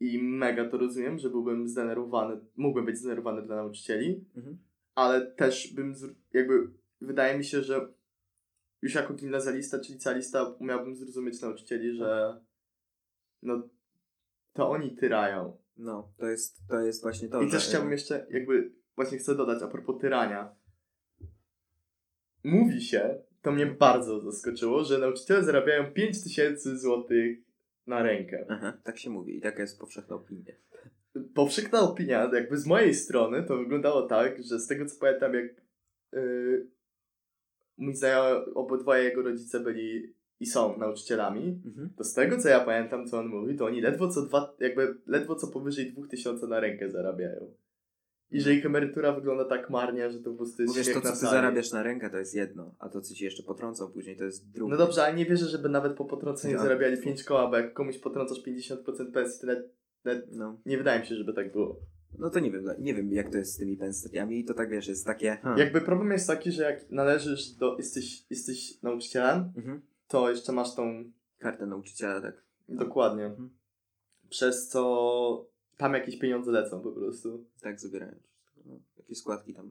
[0.00, 4.58] I mega to rozumiem, że byłbym zdenerwowany, mógłbym być zdenerwowany dla nauczycieli, Mhm.
[4.94, 5.94] ale też bym,
[6.32, 6.70] jakby,
[7.00, 7.88] wydaje mi się, że
[8.82, 12.40] już jako gimnazjalista czy licealista umiałbym zrozumieć nauczycieli, że
[13.42, 13.68] no
[14.52, 15.56] to oni tyrają.
[15.76, 17.42] No, to jest, to jest właśnie to.
[17.42, 20.54] I że, też chciałbym jeszcze jakby właśnie chcę dodać a propos tyrania.
[22.44, 27.38] Mówi się, to mnie bardzo zaskoczyło, że nauczyciele zarabiają 5000 złotych
[27.86, 28.46] na rękę.
[28.48, 30.54] Aha, tak się mówi i taka jest powszechna opinia.
[31.34, 35.46] powszechna opinia, jakby z mojej strony, to wyglądało tak, że z tego co pamiętam, jak
[36.12, 36.66] yy,
[37.80, 41.90] mój znajomy, obydwoje jego rodzice byli i są nauczycielami, Mhm.
[41.96, 44.94] to z tego co ja pamiętam, co on mówi, to oni ledwo co dwa, jakby
[45.06, 47.54] ledwo co powyżej 2000 na rękę zarabiają.
[48.32, 51.10] I że ich emerytura wygląda tak marnie, że to po prostu jest wiesz, to co
[51.10, 51.30] ty sali.
[51.30, 54.50] zarabiasz na rękę to jest jedno, a to co ci jeszcze potrącą później to jest
[54.50, 54.70] drugie.
[54.70, 57.98] No dobrze, ale nie wierzę, żeby nawet po potrąceniu zarabiali 5 koła, bo jak komuś
[57.98, 61.80] potrącasz 50% pensji, to nawet, nawet No, nie wydaje mi się, żeby tak było.
[62.18, 64.70] No to nie wiem, nie wiem jak to jest z tymi pensjami i to tak
[64.70, 65.36] wiesz, jest takie...
[65.36, 65.58] Hmm.
[65.58, 69.80] Jakby problem jest taki, że jak należysz do, jesteś, jesteś nauczycielem, Mhm.
[70.08, 71.04] to jeszcze masz tą,
[71.38, 72.42] Kartę nauczyciela, tak.
[72.68, 73.50] dokładnie, Mhm.
[74.28, 75.46] przez co
[75.76, 77.44] tam jakieś pieniądze lecą po prostu.
[77.62, 78.14] Tak zabierają.
[78.66, 79.70] No, jakieś składki tam.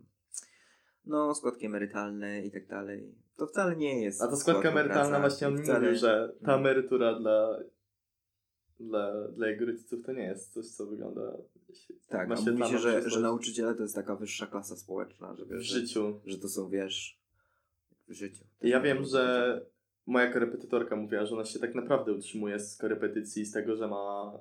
[1.05, 3.15] No, składki emerytalne i tak dalej.
[3.37, 4.21] To wcale nie jest.
[4.21, 6.59] A ta składka emerytalna praca właśnie on wcale- mówił, że ta Mhm.
[6.59, 7.59] emerytura dla,
[8.79, 11.37] dla, dla jego rodziców to nie jest coś, co wygląda
[12.07, 15.49] Tak, a mówi się, że, że nauczyciele to jest taka wyższa klasa społeczna, że w
[15.49, 16.19] wiesz, że, życiu.
[16.25, 17.19] że to są, wiesz,
[18.07, 18.43] w życiu.
[18.61, 19.61] Ja wiem, że
[20.05, 24.33] moja korepetytorka mówiła, że ona się tak naprawdę utrzymuje z korepetycji, z tego, że ma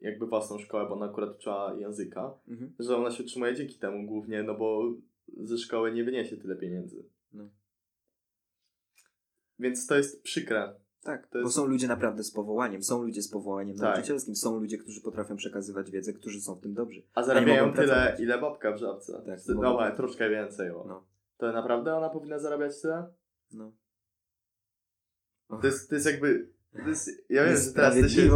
[0.00, 2.74] jakby własną szkołę, bo ona akurat uczyła języka, Mhm.
[2.78, 4.92] że ona się utrzymuje dzięki temu głównie, no bo
[5.36, 7.04] ze szkoły nie wyniesie tyle pieniędzy.
[7.32, 7.48] No.
[9.58, 10.74] Więc to jest przykre.
[11.04, 13.82] Tak, To bo jest- są ludzie naprawdę z powołaniem, są ludzie z powołaniem Tak.
[13.94, 17.02] nauczycielskim, są ludzie, którzy potrafią przekazywać wiedzę, którzy są w tym dobrzy.
[17.14, 18.20] A zarabiają tyle, pracować.
[18.20, 19.12] ile babka w żabce.
[19.12, 19.96] Tak, no, pracować.
[19.96, 20.70] troszkę więcej.
[20.70, 20.84] O.
[20.88, 23.06] No, To naprawdę ona powinna zarabiać tyle?
[23.52, 23.72] no.
[25.60, 26.48] To jest, to jest jakby...
[26.82, 28.30] To jest, ja wiem, że teraz to się...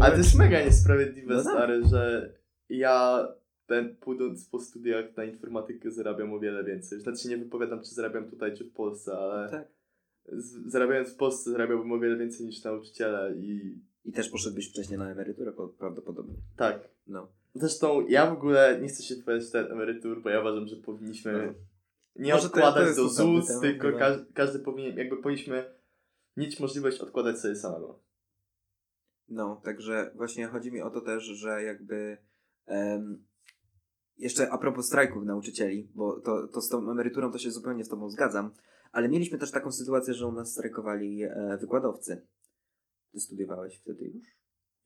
[0.00, 1.52] Ale to jest mega niesprawiedliwe, No tak.
[1.52, 2.32] stary, że
[2.68, 3.28] ja
[3.66, 7.00] ten, pójdąc po studiach na informatykę zarabiam o wiele więcej.
[7.00, 9.68] Znaczy nie wypowiadam, czy zarabiam tutaj, czy w Polsce, ale Tak.
[10.32, 14.98] Z, zarabiając w Polsce zarabiałbym o wiele więcej niż nauczyciele i I też poszedłbyś wcześniej
[14.98, 16.34] na emeryturę po- prawdopodobnie.
[16.56, 16.88] tak.
[17.06, 17.28] No.
[17.54, 21.32] Zresztą ja w ogóle nie chcę się wypowiadać na emerytur, bo ja uważam, że powinniśmy
[21.46, 21.52] No.
[22.24, 23.98] nie Może to- odkładać to jest do ZUS, temat, tylko no.
[23.98, 25.64] każ, każdy powinien, jakby powinniśmy
[26.36, 28.00] mieć możliwość odkładać sobie samego.
[29.28, 32.16] No, także właśnie chodzi mi o to też, że jakby
[32.66, 33.24] em,
[34.18, 37.88] jeszcze a propos strajków nauczycieli, bo to, to z tą emeryturą to się zupełnie z
[37.88, 38.50] tobą zgadzam,
[38.94, 42.26] ale mieliśmy też taką sytuację, że u nas strajkowali e, wykładowcy.
[43.12, 44.26] Ty studiowałeś wtedy już?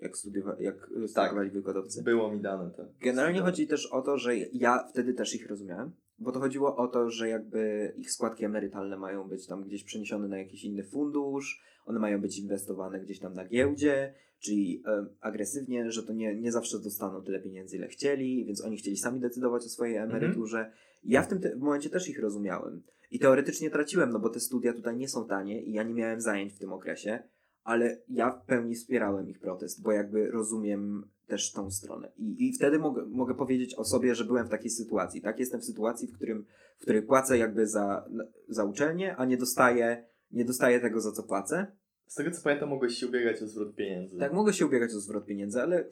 [0.00, 2.02] Jak, studiowa- jak strajkowali wykładowcy?
[2.02, 2.84] Było mi dane to.
[3.00, 6.88] Generalnie chodzi też o to, że ja wtedy też ich rozumiałem, bo to chodziło o
[6.88, 11.62] to, że jakby ich składki emerytalne mają być tam gdzieś przeniesione na jakiś inny fundusz,
[11.86, 16.52] one mają być inwestowane gdzieś tam na giełdzie, czyli e, agresywnie, że to nie, nie
[16.52, 20.72] zawsze dostaną tyle pieniędzy, ile chcieli, więc oni chcieli sami decydować o swojej emeryturze.
[21.04, 22.82] Ja w tym te- w momencie też ich rozumiałem.
[23.10, 26.20] I teoretycznie traciłem, no bo te studia tutaj nie są tanie i ja nie miałem
[26.20, 27.22] zajęć w tym okresie,
[27.64, 32.12] ale ja w pełni wspierałem ich protest, bo jakby rozumiem też tą stronę.
[32.16, 35.20] I, i wtedy mogę, mogę powiedzieć o sobie, że byłem w takiej sytuacji.
[35.20, 36.46] Tak, jestem w sytuacji, w, którym,
[36.78, 38.08] w której płacę jakby za,
[38.48, 41.66] za uczelnię, a nie dostaję, nie dostaję tego, za co płacę.
[42.06, 44.18] Z tego co pamiętam, mogłeś się ubiegać o zwrot pieniędzy.
[44.18, 45.84] Tak, mogę się ubiegać o zwrot pieniędzy, ale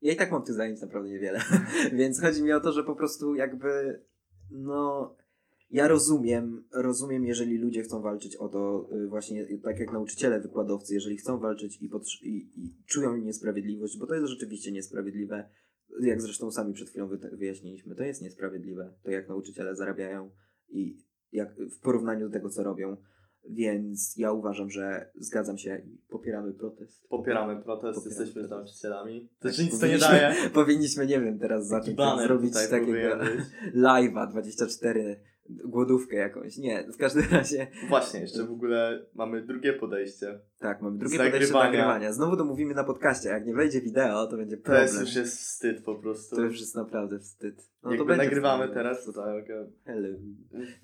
[0.00, 1.40] ja i tak mam tych zajęć naprawdę niewiele.
[1.98, 4.02] Więc chodzi mi o to, że po prostu jakby,
[4.50, 5.16] no,
[5.72, 10.94] ja rozumiem, rozumiem, jeżeli ludzie chcą walczyć o to, y, właśnie tak jak nauczyciele, wykładowcy,
[10.94, 11.90] jeżeli chcą walczyć i,
[12.22, 15.48] i, i czują niesprawiedliwość, bo to jest rzeczywiście niesprawiedliwe,
[16.00, 20.30] jak zresztą sami przed chwilą wy- wyjaśniliśmy, to jest niesprawiedliwe, to jak nauczyciele zarabiają
[20.68, 20.98] i
[21.32, 22.96] jak w porównaniu do tego, co robią.
[23.50, 27.08] Więc ja uważam, że zgadzam się i popieramy protest.
[27.08, 28.50] Popieramy protest, Popieramy jesteśmy protest.
[28.50, 29.28] nauczycielami.
[29.40, 30.50] To Tak, nic to nie daje.
[30.50, 32.92] Powinniśmy, nie wiem, teraz zacząć zrobić takiego
[33.74, 36.56] live'a 24, głodówkę jakąś.
[36.58, 40.40] Nie, w każdym razie, Właśnie, jeszcze w ogóle mamy drugie podejście.
[40.58, 42.12] tak, mamy drugie podejście do nagrywania.
[42.12, 44.82] Znowu to mówimy na podcaście, jak nie wejdzie wideo, to będzie To problem.
[44.84, 46.36] jest już jest wstyd po prostu.
[46.36, 47.56] To już jest naprawdę wstyd.
[47.56, 48.74] No to Jakby będzie nagrywamy wstyd.
[48.74, 50.08] teraz, to tak, e, Hello.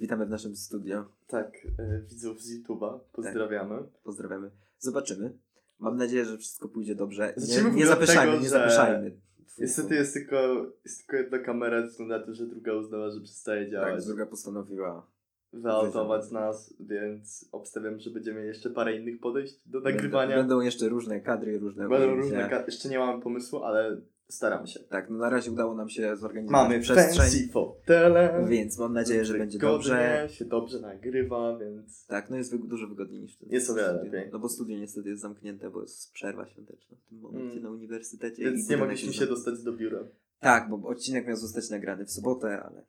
[0.00, 1.04] Witamy w naszym studio.
[1.26, 3.78] tak e, widzów z YouTube'a pozdrawiamy.
[4.04, 4.50] Pozdrawiamy.
[4.78, 5.32] Zobaczymy.
[5.78, 7.32] Mam nadzieję, że wszystko pójdzie dobrze.
[7.36, 9.12] Zacznijmy Nie, nie zapyszajmy, tego, nie zapyszajmy.
[9.60, 13.20] Niestety jest tylko, jest tylko jedna kamera, ze względu na to, że druga uznała, że
[13.20, 14.06] przestaje Tak, działać.
[14.06, 15.06] druga postanowiła
[15.52, 20.36] wyautować nas, więc obstawiam, że będziemy jeszcze parę innych podejść do nagrywania.
[20.36, 22.22] Będą jeszcze różne kadry, różne Będą ujęcia.
[22.22, 24.80] różne, ka- jeszcze nie mamy pomysłu, ale staramy się.
[24.80, 28.46] Tak, no na razie udało nam się zorganizować Mamy przestrzeń, fancy fotele.
[28.48, 30.28] więc mam nadzieję, że będzie dobrze.
[30.30, 32.06] się dobrze nagrywa, więc...
[32.06, 34.30] Tak, no jest wy- dużo wygodniej niż w Jest o wiele lepiej.
[34.32, 37.62] No bo studio niestety jest zamknięte, bo jest przerwa świąteczna w tym momencie Mm.
[37.62, 38.42] na uniwersytecie.
[38.42, 39.98] i Więc nie budynek mogliśmy jest się zam- dostać do biura.
[40.40, 42.84] Tak, bo odcinek miał zostać nagrany w sobotę, ale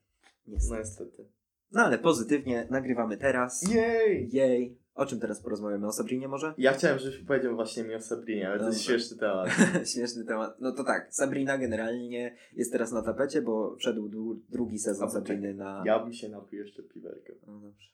[0.48, 0.74] niestety.
[0.74, 1.26] No niestety.
[1.72, 3.74] No ale pozytywnie, nagrywamy teraz.
[3.74, 4.30] Jej!
[4.32, 4.78] Jej.
[5.00, 5.88] O czym teraz porozmawiamy?
[5.88, 6.54] O Sabrinie może?
[6.58, 9.50] Ja chciałem, żebyś powiedział właśnie mi o Sabrinie, ale to jest śmieszny temat.
[9.94, 10.56] Śmieszny temat.
[10.60, 15.12] No to tak, Sabrina generalnie jest teraz na tapecie, bo wszedł dru- drugi sezon A,
[15.12, 15.84] Sabriny na...
[15.86, 17.34] Ja bym się napił jeszcze piwerkę.
[17.48, 17.90] No dobrze.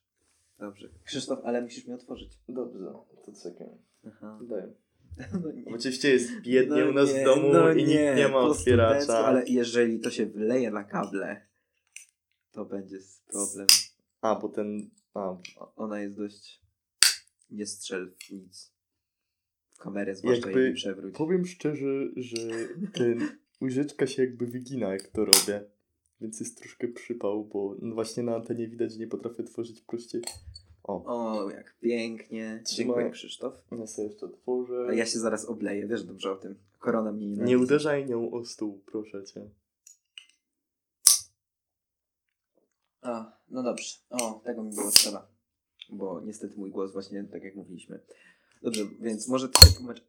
[0.60, 0.89] Dobrze.
[1.04, 2.39] Krzysztof, ale musisz mi otworzyć.
[2.50, 2.94] Dobrze,
[3.26, 3.68] to czekaj.
[4.08, 4.39] Aha.
[4.50, 4.63] Daj.
[5.44, 5.76] No nie.
[5.76, 9.18] Oczywiście jest biednie No u nas nie, w domu no i nikt nie ma otwieracza.
[9.18, 11.41] Ale jeżeli to się wleje na kable,
[12.52, 13.68] to będzie problem.
[14.22, 14.89] A, bo ten...
[15.13, 15.38] A,
[15.76, 16.64] Ona jest dość...
[17.49, 18.71] Nie strzel w nic.
[19.73, 21.15] W kamerę zwłaszcza Jakby- jej przewróć.
[21.15, 22.38] powiem szczerze, że
[22.93, 23.29] ten
[23.62, 25.65] łyżeczka się jakby wygina jak to robię.
[26.21, 30.21] Więc jest troszkę przypał, bo no właśnie na antenie widać, że nie potrafię tworzyć prościej.
[30.84, 32.62] O, O, jak pięknie.
[32.65, 32.86] Trzymaj.
[32.88, 33.62] Dziękuję Krzysztof.
[33.71, 34.86] ja sobie jeszcze otworzę.
[34.89, 36.55] A ja się zaraz obleję, wiesz dobrze o tym.
[36.79, 39.49] Korona mnie nie Nie uderzaj nią o stół, proszę cię.
[43.01, 43.95] O, no dobrze.
[44.10, 45.35] O, tego mi było trzeba.
[45.89, 48.00] Bo niestety mój głos właśnie tak jak mówiliśmy.
[48.62, 50.02] Dobrze, więc może ty się tłumacz.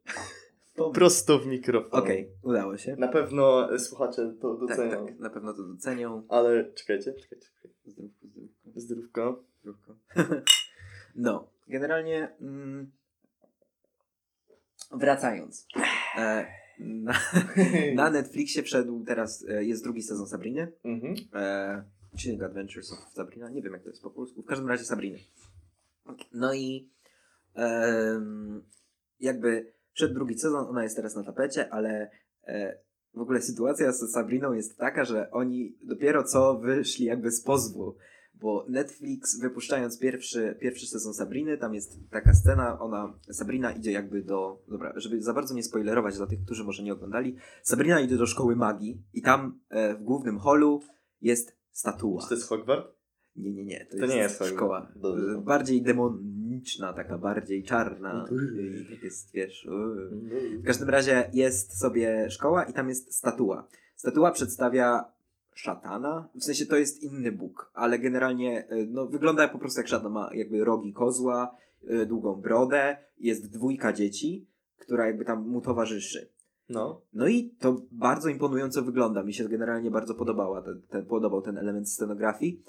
[0.77, 2.03] Okej, Prosto w mikrofon.
[2.43, 2.97] udało się.
[2.97, 5.07] Na pewno e, słuchacze to Tak, docenią.
[5.07, 6.23] tak, na pewno to docenią.
[6.29, 7.47] Ale czekajcie, czekajcie.
[7.87, 8.27] Zdrówko,
[8.75, 9.45] zdrówko, Zdrówko.
[9.63, 9.95] zdrówko.
[11.17, 12.91] no, generalnie mm,
[14.93, 15.67] wracając.
[16.19, 16.47] E,
[16.79, 17.15] na,
[17.95, 20.73] na Netflixie wszedł teraz, e, jest drugi sezon Sabriny.
[20.85, 21.15] mhm.
[21.35, 21.85] e,
[22.19, 25.19] Chilling Adventures of Sabrina, nie wiem jak to jest po polsku, w każdym razie Sabriny.
[26.33, 26.91] No i
[29.21, 32.11] jakby przed drugi sezon, ona jest teraz na tapecie, ale
[32.47, 32.79] e,
[33.15, 37.97] w ogóle sytuacja z Sabriną jest taka, że oni dopiero co wyszli jakby z pozwu,
[38.35, 44.23] bo Netflix wypuszczając pierwszy, pierwszy sezon Sabriny, tam jest taka scena, ona, Sabrina idzie jakby
[44.23, 48.17] do, dobra, żeby za bardzo nie spoilerować dla tych, którzy może nie oglądali, Sabrina idzie
[48.17, 50.83] do szkoły magii i tam e, w głównym holu
[51.21, 52.23] jest statua.
[52.23, 52.96] Czy to jest Hogwart?
[53.39, 53.85] Nie, nie, nie.
[53.85, 54.89] To, To jest, nie jest szkoła.
[54.97, 55.33] Dobrze.
[55.39, 58.27] E, Bardziej demoniczna, taka bardziej czarna.
[58.31, 58.83] Uy.
[58.83, 59.67] I tak jest, wiesz.
[59.67, 60.11] uy.
[60.63, 63.69] W każdym razie jest sobie szkoła i tam jest statua.
[63.97, 65.05] Statua przedstawia
[65.55, 69.89] szatana, w sensie to jest inny bóg, ale generalnie e, no, wygląda po prostu jak
[69.89, 70.13] szatan.
[70.13, 71.57] Ma jakby rogi kozła,
[71.89, 74.47] e, długą brodę, jest dwójka dzieci,
[74.79, 76.29] która jakby tam mu towarzyszy.
[76.69, 77.01] No.
[77.13, 79.23] No i to bardzo imponująco wygląda.
[79.23, 82.63] Mi się generalnie bardzo podobała ten, ten, podobał ten element scenografii.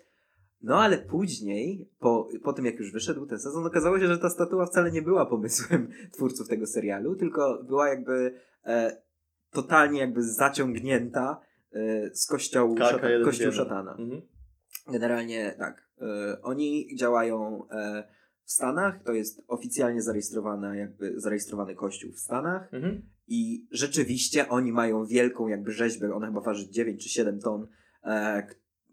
[0.62, 4.30] No ale później, po, po tym jak już wyszedł ten sezon, okazało się, że ta
[4.30, 8.34] statua wcale nie była pomysłem twórców tego serialu, tylko była jakby
[8.66, 9.02] e,
[9.52, 11.42] totalnie jakby zaciągnięta
[11.72, 13.92] e, z kościołu, Kaka szata, kościół szatana.
[13.92, 14.22] Mhm.
[14.92, 15.88] Generalnie tak.
[16.02, 18.08] E, oni działają e,
[18.44, 22.74] w Stanach, to jest oficjalnie zarejestrowana, jakby zarejestrowany kościół w Stanach.
[22.74, 23.02] Mhm.
[23.28, 27.68] I rzeczywiście oni mają wielką jakby rzeźbę, ona chyba waży 9 czy 7 ton.
[28.04, 28.48] E,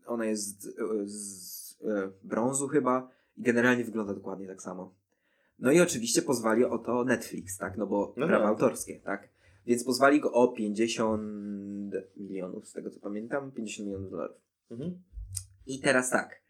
[0.07, 0.75] ona jest z,
[1.13, 1.54] z e,
[2.23, 4.95] brązu chyba i generalnie wygląda dokładnie tak samo.
[5.59, 7.77] No i oczywiście pozwali o to Netflix, tak?
[7.77, 8.53] No bo No prawa tak.
[8.53, 9.29] autorskie, tak?
[9.67, 11.23] Więc pozwali go o 50
[12.17, 14.37] milionów, z tego co pamiętam, 50 milionów dolarów.
[14.71, 15.03] Mhm.
[15.67, 16.43] I teraz tak.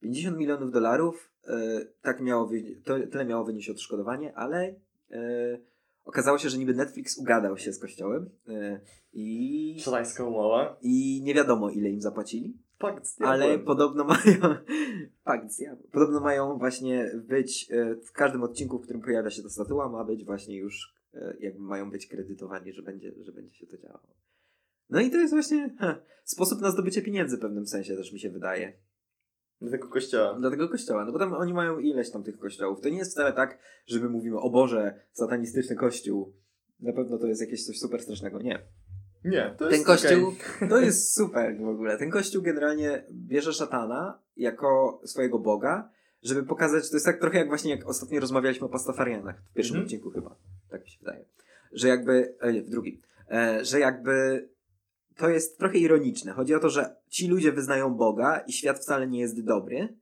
[0.00, 2.50] 50 milionów dolarów, e, tak miało,
[2.84, 4.74] to, tyle miało wynieść odszkodowanie, ale
[5.10, 5.58] e,
[6.06, 8.80] okazało się, że niby Netflix ugadał się z kościołem e,
[9.12, 10.76] i, Szatańska umowa.
[10.82, 14.56] i nie wiadomo ile im zapłacili, Pakt z ale podobno mają
[15.24, 15.90] pakt z diabłem.
[15.92, 20.04] Podobno mają właśnie być e, w każdym odcinku, w którym pojawia się ta statua, ma
[20.04, 24.00] być właśnie już e, jakby mają być kredytowani, że będzie, że będzie się to działo.
[24.90, 28.20] No i to jest właśnie ha, sposób na zdobycie pieniędzy w pewnym sensie też mi
[28.20, 28.72] się wydaje.
[29.60, 30.38] Do tego kościoła.
[30.40, 31.04] Do tego kościoła.
[31.04, 32.80] No bo tam oni mają ileś tam tych kościołów.
[32.80, 36.32] To nie jest wcale tak, że my mówimy, o Boże, satanistyczny kościół.
[36.80, 38.42] Na pewno to jest jakieś coś super strasznego.
[38.42, 38.58] Nie.
[39.24, 40.68] Nie, to Ten jest kościół okej.
[40.68, 41.98] to jest super w ogóle.
[41.98, 45.88] Ten kościół generalnie bierze szatana jako swojego boga,
[46.22, 49.74] żeby pokazać, to jest tak trochę jak właśnie jak ostatnio rozmawialiśmy o pastafarianach w pierwszym
[49.76, 49.84] Mhm.
[49.86, 50.36] odcinku chyba.
[50.70, 51.24] Tak mi się wydaje.
[51.72, 53.00] Że jakby, e, nie, w drugim.
[53.30, 54.48] E, że jakby
[55.16, 56.32] to jest trochę ironiczne.
[56.32, 59.96] Chodzi o to, że ci ludzie wyznają Boga i świat wcale nie jest dobry,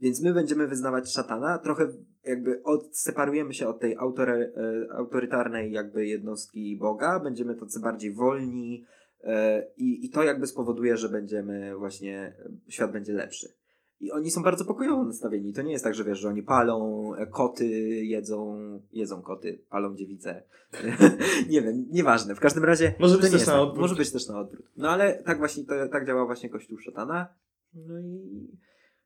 [0.00, 1.88] więc my będziemy wyznawać szatana, trochę
[2.24, 8.84] jakby odseparujemy się od tej autory, e, autorytarnej jakby jednostki Boga, będziemy tacy bardziej wolni
[9.24, 13.59] e, i, i to jakby spowoduje, że będziemy właśnie, e, świat będzie lepszy.
[14.00, 15.52] I oni są bardzo pokojowo nastawieni.
[15.52, 17.66] To nie jest tak, że wiesz, że oni palą e, koty,
[18.04, 18.58] jedzą,
[18.92, 20.42] jedzą koty, palą dziewice.
[21.50, 22.34] nie wiem, nieważne.
[22.34, 22.94] W każdym razie.
[22.98, 23.62] Może być też na tak.
[23.62, 23.80] odwrót.
[23.80, 24.66] Może być też na odwrót.
[24.76, 27.28] No ale tak właśnie, to, tak działa właśnie Kościół Szatana.
[27.74, 28.48] No i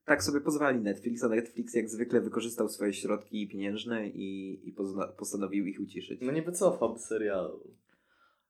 [0.05, 5.13] tak sobie pozwali Netflix, a Netflix jak zwykle wykorzystał swoje środki pieniężne i, i pozna-
[5.19, 6.21] postanowił ich uciszyć.
[6.23, 7.61] No nie wycofam serialu.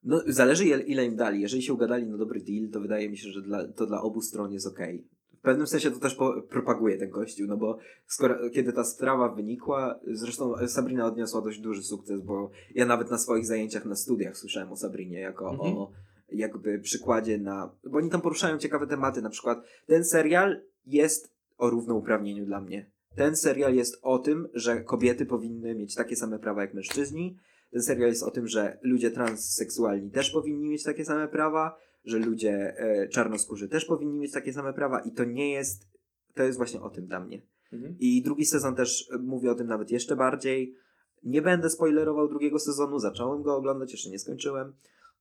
[0.03, 1.41] No, zależy ile, im dali.
[1.41, 4.21] Jeżeli się ugadali na dobry deal, to wydaje mi się, że dla, to dla obu
[4.21, 5.09] stron jest okej.
[5.45, 9.29] W pewnym sensie to też po, propaguje ten kościół, no bo skoro, kiedy ta sprawa
[9.29, 14.37] wynikła, zresztą Sabrina odniosła dość duży sukces, bo ja nawet na swoich zajęciach na studiach
[14.37, 15.77] słyszałem o Sabrinie jako Mhm.
[15.77, 15.91] o
[16.29, 17.71] jakby przykładzie na...
[17.91, 22.91] Bo oni tam poruszają ciekawe tematy, na przykład ten serial jest o równouprawnieniu dla mnie.
[23.17, 27.37] Ten serial jest o tym, że kobiety powinny mieć takie same prawa jak mężczyźni,
[27.73, 32.19] ten serial jest o tym, że ludzie transseksualni też powinni mieć takie same prawa, że
[32.19, 35.89] ludzie e, czarnoskórzy też powinni mieć takie same prawa i to nie jest,
[36.35, 37.43] to jest właśnie o tym dla mnie.
[37.73, 37.97] Mhm.
[37.99, 40.75] I drugi sezon też e, mówi o tym nawet jeszcze bardziej.
[41.23, 44.73] Nie będę spoilerował drugiego sezonu, zacząłem go oglądać, jeszcze nie skończyłem,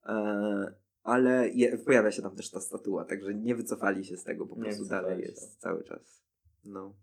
[0.05, 4.45] e, ale je, pojawia się tam też ta statua, także nie wycofali się z tego,
[4.47, 5.25] po prostu dalej się.
[5.25, 6.23] jest cały czas.
[6.65, 6.93] No.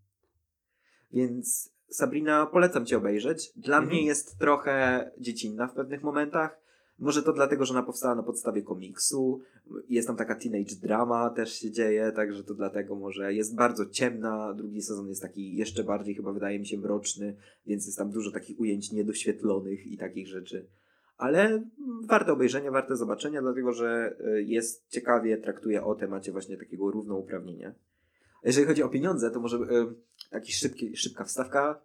[1.13, 3.53] Więc Sabrina, polecam ci obejrzeć.
[3.57, 3.89] Dla Mhm.
[3.97, 6.61] mnie jest trochę dziecinna w pewnych momentach.
[7.01, 9.41] Może to dlatego, że ona powstała na podstawie komiksu.
[9.89, 14.55] Jest tam taka teenage drama też się dzieje, także to dlatego może jest bardzo ciemna.
[14.55, 17.37] Drugi sezon jest taki jeszcze bardziej chyba wydaje mi się mroczny,
[17.67, 20.67] więc jest tam dużo takich ujęć niedoświetlonych i takich rzeczy.
[21.17, 21.63] Ale
[22.07, 27.75] warte obejrzenia, warte zobaczenia, dlatego że y, jest ciekawie, traktuje o temacie właśnie takiego równouprawnienia.
[28.45, 29.61] Jeżeli chodzi o pieniądze, to może y,
[30.31, 31.81] taki szybki, szybka wstawka.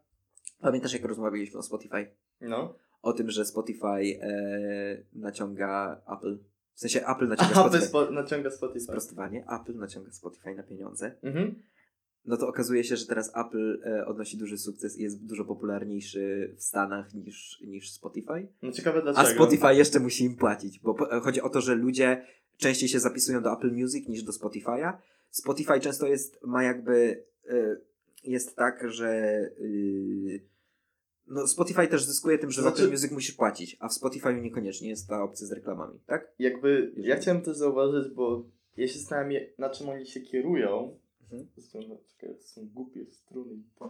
[0.61, 2.07] Pamiętasz, jak rozmawialiśmy o Spotify?
[2.41, 2.75] No.
[3.05, 6.37] O tym, że Spotify e, naciąga Apple.
[6.73, 7.85] W sensie Apple naciąga Spotify.
[7.85, 8.79] spo, naciąga Spotify.
[8.79, 9.45] Sprostowanie.
[9.61, 11.15] Apple naciąga Spotify na pieniądze.
[11.23, 11.55] Mhm.
[12.25, 16.53] No to okazuje się, że teraz Apple e, odnosi duży sukces i jest dużo popularniejszy
[16.57, 18.47] w Stanach niż, niż Spotify.
[18.61, 19.43] No ciekawe A dlaczego.
[19.43, 22.25] Spotify jeszcze musi im płacić, bo po, chodzi o to, że ludzie
[22.57, 24.93] częściej się zapisują do Apple Music niż do Spotify'a.
[25.31, 27.81] Spotify często jest, ma jakby, y,
[28.23, 29.09] jest tak, że
[29.59, 30.54] y,
[31.27, 34.89] no Spotify też zyskuje tym, że Znaczy- Apple Music musisz płacić, a w Spotify'u niekoniecznie
[34.89, 36.31] jest ta opcja z reklamami, tak?
[36.39, 38.43] Jakby, ja Jeżeli- chciałem też zauważyć, bo
[38.77, 40.97] ja się zastanawiam, na czym oni się kierują.
[41.23, 41.47] Mhm.
[41.57, 43.51] Zresztą, Czekaj, to są głupie strony.
[43.79, 43.89] tak.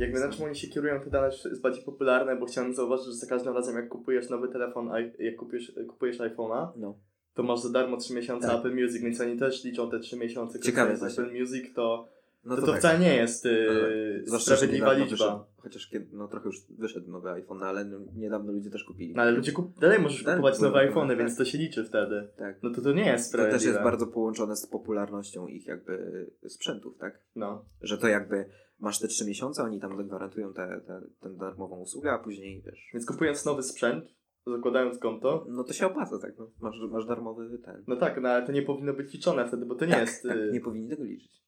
[0.00, 3.12] Jakby na czym oni się kierują, te dane jest bardziej popularne, bo chciałem zauważyć, że
[3.12, 6.98] za każdym razem jak kupujesz nowy telefon, jak kupujesz, kupujesz iPhone'a, No.
[7.34, 8.58] to masz za darmo 3 miesiące Tak.
[8.58, 11.02] Apple Music, więc oni też liczą te 3 miesiące Ciekawe z.
[11.18, 12.08] Apple Music, to,
[12.44, 12.78] No to, to, tak.
[12.78, 15.10] wcale nie jest yy, sprawiedliwa liczba.
[15.10, 19.14] Wyszedł, chociaż kiedy, no trochę już wyszedł nowy iPhone, ale no, niedawno ludzie też kupili.
[19.14, 21.18] No ale ludzie kup- dalej możesz Dalej kupować nowe iPhony, tak.
[21.18, 22.28] więc to się liczy wtedy.
[22.36, 22.62] Tak.
[22.62, 23.58] No to to nie jest To sprawiedliwe.
[23.58, 27.22] też jest bardzo połączone z popularnością ich jakby sprzętów, tak?
[27.36, 27.64] No.
[27.80, 32.12] Że to jakby masz te trzy miesiące, oni tam gwarantują tę te, tę darmową usługę,
[32.12, 32.90] a później wiesz.
[32.94, 34.04] Więc kupując nowy sprzęt,
[34.46, 36.38] zakładając konto, No to się opłaca, tak?
[36.38, 36.50] No.
[36.60, 37.84] Masz, masz darmowy ten.
[37.86, 40.22] no tak, no ale to nie powinno być liczone wtedy, bo to nie tak, jest...
[40.22, 41.47] tak, yy, nie powinni tego liczyć.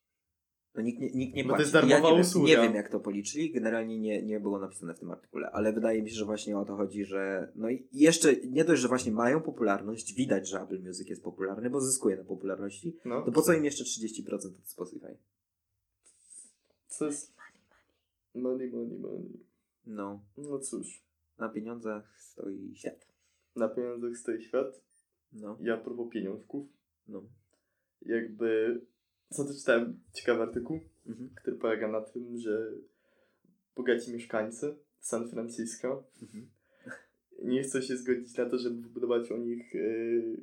[0.75, 1.61] No nikt nie, nikt nie Bo to płaci.
[1.63, 2.49] jest darmowa ja nie wiem, usługa.
[2.49, 3.53] Nie wiem, jak to policzyli.
[3.53, 6.65] Generalnie nie, nie było napisane w tym artykule, ale wydaje mi się, że właśnie o
[6.65, 10.83] to chodzi, że no i jeszcze nie dość, że właśnie mają popularność, widać, że Apple
[10.83, 14.69] Music jest popularny, bo zyskuje na popularności, No, to po co im jeszcze 30% od
[14.69, 15.17] Spotify?
[16.89, 17.35] co jest...
[18.35, 19.39] Money, money, money.
[19.87, 21.03] No, No cóż,
[21.39, 23.07] na pieniądzach stoi świat.
[23.57, 24.81] na pieniądzach stoi świat.
[25.33, 26.67] No, Ja propos pieniążków,
[27.09, 27.23] no.
[28.03, 28.81] jakby...
[29.31, 30.01] Co to czytałem?
[30.13, 31.31] Ciekawy artykuł, Mhm.
[31.37, 32.73] który polega na tym, że
[33.77, 36.51] bogaci mieszkańcy San Francisco Mhm.
[37.43, 40.37] nie chcą się zgodzić na to, żeby wybudować u nich yy,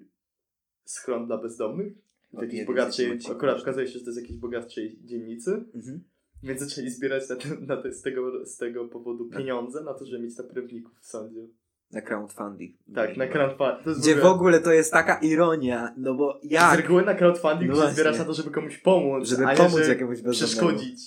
[0.86, 1.94] schron dla bezdomnych.
[2.34, 6.04] W jakiejś bogatszej, akurat okazuje się, że to jest jakiejś bogatszej dzielnicy, Mhm.
[6.44, 10.06] więc zaczęli zbierać na te, na te, z, tego, z tego powodu pieniądze na to,
[10.06, 11.48] żeby mieć naprawików w sądzie.
[11.92, 12.76] Na crowdfunding.
[12.96, 13.98] Tak, na crowdfunding.
[13.98, 16.80] Gdzie w w ogóle, to jest taka ironia, no bo z jak?
[16.80, 19.72] reguły na crowdfunding No się zbierasz na to, żeby komuś pomóc, Żeby a nie, pomóc
[19.72, 21.00] żeby jakiemuś przeszkodzić.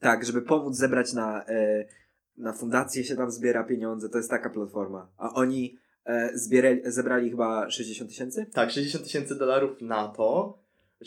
[0.00, 1.84] Tak, żeby pomóc zebrać na, e,
[2.36, 5.08] na fundację się tam zbiera pieniądze, to jest taka platforma.
[5.16, 8.46] A oni e, zbierali, zebrali chyba 60 tysięcy?
[8.52, 10.58] Tak, 60 tysięcy dolarów na to,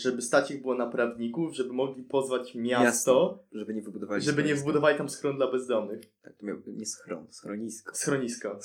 [0.01, 4.55] żeby stać ich było na prawników, żeby mogli pozwać miasto, Żeby nie wybudowali żeby nie
[4.55, 6.01] wybudowali tam schron dla bezdomnych.
[6.21, 7.95] Tak, to miał, nie schron, schronisko.
[7.95, 8.59] Schronisko.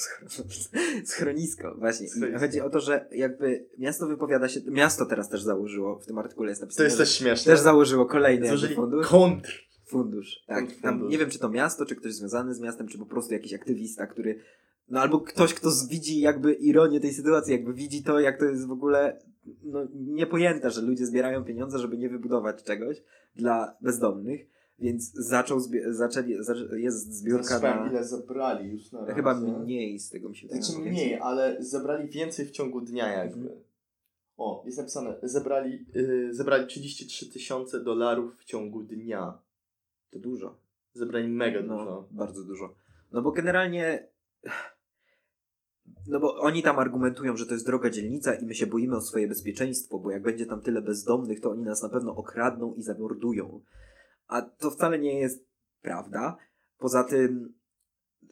[1.05, 2.09] Schronisko, właśnie.
[2.09, 2.41] Schronisko.
[2.41, 6.49] chodzi o to, że jakby miasto wypowiada się, miasto teraz też założyło, w tym artykule
[6.51, 7.53] jest To napisane, jest że też śmieszne.
[7.53, 9.07] też założyło kolejny fundusz.
[9.09, 9.69] kontr.
[9.87, 10.59] Fundusz, tak.
[10.59, 10.83] Fundusz.
[10.83, 13.53] Tam nie wiem, czy to miasto, czy ktoś związany z miastem, czy po prostu jakiś
[13.55, 14.41] aktywista, który.
[14.89, 18.67] No albo ktoś, kto widzi jakby ironię tej sytuacji, jakby widzi to, jak to jest
[18.67, 19.19] w ogóle
[19.63, 23.03] no, niepojęta, że ludzie zbierają pieniądze, żeby nie wybudować czegoś
[23.37, 24.47] dla bezdomnych,
[24.79, 27.91] więc zaczął zbie- zaczęli, zaczę- jest zbiórka na...
[27.91, 29.47] ile zebrali już na Chyba razie.
[29.47, 30.63] mniej z tego mi się wydaje.
[30.63, 30.93] Znaczy więcej.
[30.93, 33.41] mniej, ale zebrali więcej w ciągu dnia jakby.
[33.41, 33.61] Mhm.
[34.37, 39.39] O, jest napisane, zebrali, yy, zebrali 33 tysiące dolarów w ciągu dnia.
[40.11, 40.57] To dużo.
[40.95, 42.09] Zebrali mega No, dużo.
[42.11, 42.75] bardzo dużo.
[43.13, 44.09] No bo generalnie.
[46.07, 49.01] No bo oni tam argumentują, że to jest droga dzielnica i my się boimy o
[49.01, 52.83] swoje bezpieczeństwo, bo jak będzie tam tyle bezdomnych, to oni nas na pewno okradną i
[52.83, 53.61] zamordują.
[54.27, 55.47] A to wcale nie jest
[55.81, 56.37] prawda.
[56.79, 57.55] Poza tym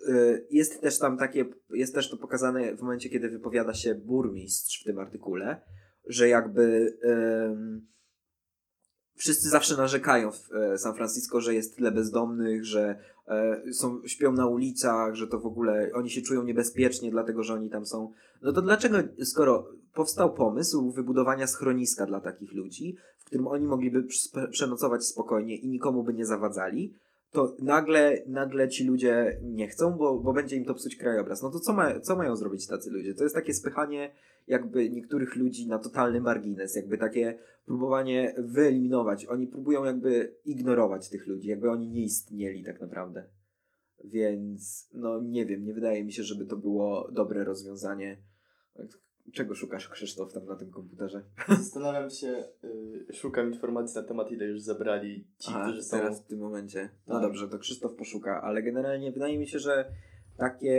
[0.08, 4.80] y, jest też tam takie, jest też to pokazane w momencie, kiedy wypowiada się burmistrz
[4.80, 5.60] w tym artykule,
[6.06, 6.96] że jakby
[9.20, 12.98] wszyscy zawsze narzekają w e, San Francisco, że jest tyle bezdomnych, że
[13.28, 17.54] e, są, śpią na ulicach, że to w ogóle oni się czują niebezpiecznie, dlatego że
[17.54, 18.12] oni tam są.
[18.42, 24.06] No to dlaczego, skoro powstał pomysł wybudowania schroniska dla takich ludzi, w którym oni mogliby
[24.50, 26.94] przenocować spokojnie i nikomu by nie zawadzali,
[27.32, 31.42] to nagle, nagle ci ludzie nie chcą, bo, bo będzie im to psuć krajobraz.
[31.42, 33.14] No to co, ma, co mają zrobić tacy ludzie?
[33.14, 34.12] To jest takie spychanie
[34.46, 39.26] jakby niektórych ludzi na totalny margines, jakby takie próbowanie wyeliminować.
[39.26, 43.24] Oni próbują jakby ignorować tych ludzi, jakby oni nie istnieli tak naprawdę.
[44.04, 48.16] Więc no nie wiem, nie wydaje mi się, żeby to było dobre rozwiązanie.
[49.32, 51.22] Czego szukasz, Krzysztof, tam na tym komputerze?
[51.48, 55.96] Zastanawiam się, yy, szukam informacji na temat, ile już zebrali ci, Aha, którzy są...
[55.96, 56.88] teraz w tym momencie.
[57.06, 57.22] No Tak.
[57.22, 59.92] dobrze, to Krzysztof poszuka, ale generalnie wydaje mi się, że
[60.36, 60.72] takie,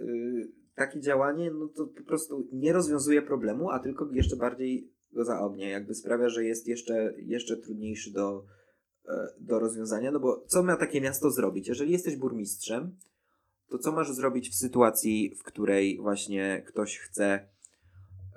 [0.00, 5.24] y, takie działanie no to po prostu nie rozwiązuje problemu, a tylko jeszcze bardziej go
[5.24, 5.68] zaognia.
[5.68, 8.44] Jakby sprawia, że jest jeszcze, jeszcze trudniejszy do,
[9.08, 10.10] e, do rozwiązania.
[10.10, 11.68] No bo co ma takie miasto zrobić?
[11.68, 12.96] Jeżeli jesteś burmistrzem,
[13.68, 17.48] to co masz zrobić w sytuacji, w której właśnie ktoś chce,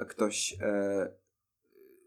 [0.07, 1.11] ktoś, e,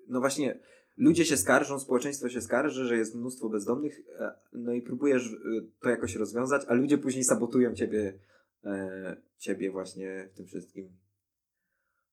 [0.08, 0.58] no właśnie,
[0.96, 5.36] ludzie się skarżą, społeczeństwo się skarży, że jest mnóstwo bezdomnych, e, no i próbujesz
[5.80, 8.18] to jakoś rozwiązać, a ludzie później sabotują ciebie,
[8.64, 10.96] e, ciebie właśnie w tym wszystkim.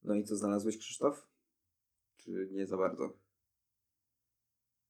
[0.03, 1.27] No i co znalazłeś, Krzysztof?
[2.17, 3.13] Czy nie za bardzo?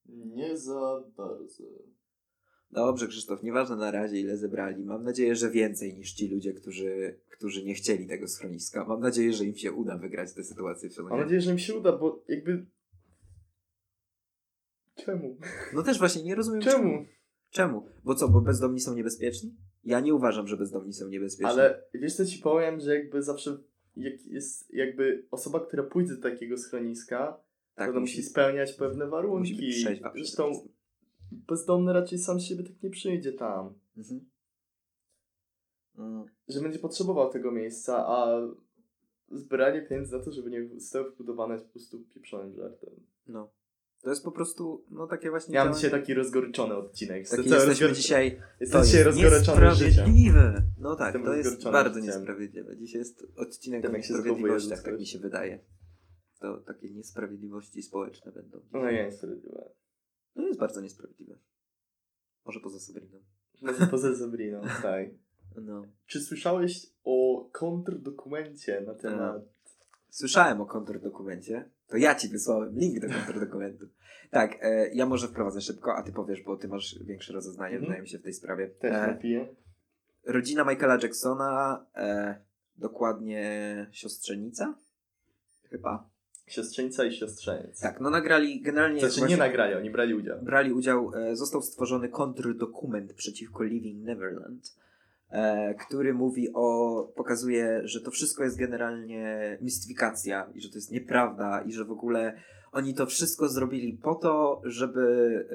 [0.06, 1.64] Nie za bardzo.
[2.72, 4.86] Dobrze, Krzysztof, nieważne na razie ile zebrali.
[4.86, 8.86] Mam nadzieję, że więcej niż ci ludzie, którzy, którzy nie chcieli tego schroniska.
[8.86, 10.90] Mam nadzieję, że im się uda wygrać tę sytuację.
[10.90, 12.66] co Mam nadzieję, że im się uda, bo jakby...
[14.96, 15.38] Czemu?
[15.74, 16.84] No też właśnie nie rozumiem Czemu?
[16.84, 17.06] Czemu?
[18.04, 19.56] Bo co, bo bezdomni są niebezpieczni?
[19.84, 21.52] Ja nie uważam, że bezdomni są niebezpieczni.
[21.52, 23.58] Ale wiesz co ci powiem, że jakby zawsze
[23.96, 27.40] jak jest jakby osoba, która pójdzie do takiego schroniska,
[27.76, 29.56] tak, to musi spełniać pewne musi warunki.
[29.56, 30.52] być trzeźwa przede Zresztą
[31.32, 33.74] bezdomny raczej sam z siebie tak nie przyjdzie tam.
[33.98, 34.30] Mhm.
[35.98, 38.42] Mm, Że będzie potrzebował tego miejsca, a
[39.32, 42.90] zbieranie pieniędzy za to, żeby nie zostało wbudowane jest po prostu pieprzonym żartem.
[43.28, 43.50] No.
[44.02, 47.18] To jest po prostu, no takie właśnie Ja mam działanie- dzisiaj taki rozgoryczony odcinek.
[47.20, 48.42] Jestem Taki jesteśmy rozgor- dzisiaj...
[48.60, 50.62] Jestem dzisiaj rozgoryczony niesprawiedliwe.
[50.80, 52.06] No tak, Jestem to jest bardzo życiem.
[52.16, 52.78] niesprawiedliwe.
[52.78, 55.60] Dzisiaj jest odcinek Tym, o niesprawiedliwościach, tak mi się wydaje.
[56.40, 58.60] To takie niesprawiedliwości społeczne będą.
[58.74, 59.70] No nie jest sprawiedliwe.
[60.36, 61.38] No jest bardzo niesprawiedliwe.
[62.46, 63.20] Może poza Sabriną.
[63.62, 65.10] Może poza Sabriną, tak.
[65.62, 65.86] No.
[66.06, 69.57] Czy słyszałeś o kontrdokumencie na temat...
[70.10, 71.70] Słyszałem o kontrdokumencie.
[71.88, 73.86] To ja ci wysłałem link do kontrdokumentu.
[74.32, 77.84] Tak, e, ja może wprowadzę szybko, a ty powiesz, bo ty masz większe rozeznanie, Mhm.
[77.84, 78.68] wydaje mi się, w tej sprawie.
[78.68, 79.48] Też E, napiję.
[80.26, 82.36] rodzina Michaela Jacksona, e,
[82.78, 84.74] dokładnie siostrzenica?
[85.70, 86.10] Chyba.
[86.48, 87.80] Siostrzeńca i siostrzeniec.
[87.80, 89.00] Tak, no nagrali generalnie.
[89.00, 90.42] Znaczy właśnie nie nagrali, oni brali udział.
[90.42, 94.76] Brali udział, e, został stworzony kontrdokument przeciwko Living Neverland,
[95.80, 101.62] który mówi o, pokazuje, że to wszystko jest generalnie mistyfikacja i że to jest nieprawda
[101.62, 102.34] i że w ogóle
[102.72, 105.48] oni to wszystko zrobili po to, żeby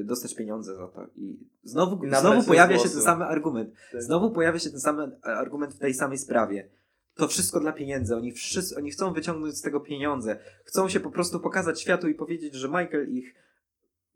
[0.00, 1.06] e, dostać pieniądze za to.
[1.16, 3.70] I znowu, nabrać znowu pojawia się ten sam argument.
[3.92, 4.02] Tak.
[4.02, 6.68] Znowu pojawia się ten sam e, argument w tej samej sprawie.
[7.14, 8.16] To wszystko dla pieniędzy.
[8.16, 10.38] Oni, wszyscy, oni chcą wyciągnąć z tego pieniądze.
[10.64, 13.34] Chcą się po prostu pokazać światu i powiedzieć, że Michael ich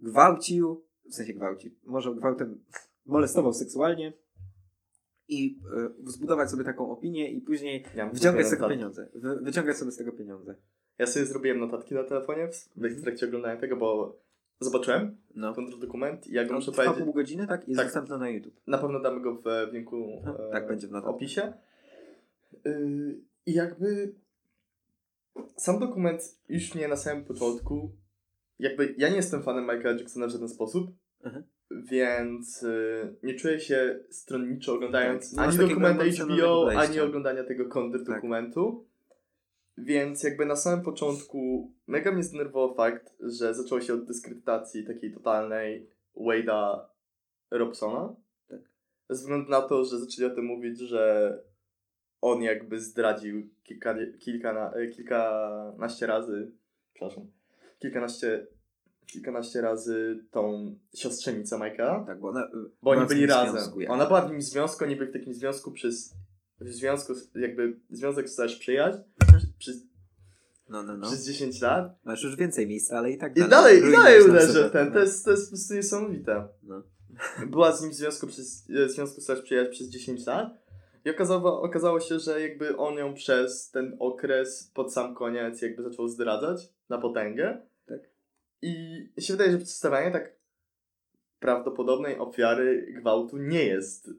[0.01, 2.61] gwałcił, w sensie gwałcił, może gwałtem
[3.07, 4.13] molestował seksualnie
[5.29, 5.59] i
[6.07, 9.09] y, zbudować sobie taką opinię i później Ja wyciągać z tego pieniądze.
[9.15, 10.55] Wy, wyciągać sobie z tego pieniądze.
[10.99, 14.19] Ja sobie zrobiłem notatki na telefonie w, w trakcie oglądania tego, bo
[14.61, 15.55] zobaczyłem No.
[15.55, 17.05] kontrdokument i ja go On muszę trwa powiedzieć.
[17.05, 17.69] pół godziny, tak?
[17.69, 17.87] Jest Tak.
[17.87, 18.61] dostępny na YouTube.
[18.67, 19.97] Na pewno damy go w, w linku
[20.27, 21.53] e, tak, będzie w opisie.
[22.65, 24.15] Yy, I jakby
[25.57, 27.91] sam dokument już mnie na samym początku,
[28.59, 30.91] jakby ja nie jestem fanem Michaela Jacksona w żaden sposób,
[31.27, 31.45] Mhm.
[31.71, 38.87] więc y, nie czuję się stronniczo oglądając Tak, ani emocjonalnego HBO, ani oglądania tego kontrdokumentu.
[39.79, 45.13] Więc jakby na samym początku mega mnie zdenerwował fakt, że zaczęło się od dyskredytacji takiej
[45.13, 46.81] totalnej Wade'a
[47.51, 48.15] Robsona.
[48.49, 48.61] Tak.
[49.11, 51.33] Ze względu na to, że zaczęli o tym mówić, że
[52.21, 56.53] on jakby zdradził kilka, kilka, kilkanaście razy,
[56.95, 57.27] przepraszam,
[57.79, 58.47] kilkanaście,
[59.07, 62.05] kilkanaście razy tą siostrzenicę Michaela.
[62.07, 62.49] Tak, bo ona.
[62.83, 63.53] Bo oni w byli razem.
[63.55, 66.15] związku, jak- Ona była w nim związku, oni byli w takim związku przez.
[66.61, 68.99] W związku, jakby związek slash przyjaźń
[69.59, 69.77] przez,
[70.69, 71.07] No, no, no.
[71.07, 71.99] przez 10 lat.
[72.05, 73.51] Masz już więcej miejsca, ale i tak I dalej.
[73.51, 74.87] dalej, i dalej uderzę ten.
[74.89, 74.93] No.
[74.95, 76.49] To jest, to jest po prostu niesamowite.
[76.63, 76.83] No.
[77.47, 80.49] Była z nim w związku, przez, e, związku slash przyjaźń przez 10 lat.
[81.05, 85.83] I okazało, okazało się, że jakby on ją przez ten okres pod sam koniec jakby
[85.83, 87.63] zaczął zdradzać na potęgę.
[88.63, 90.37] I się wydaje, że przedstawianie tak
[91.39, 94.11] prawdopodobnej ofiary gwałtu nie jest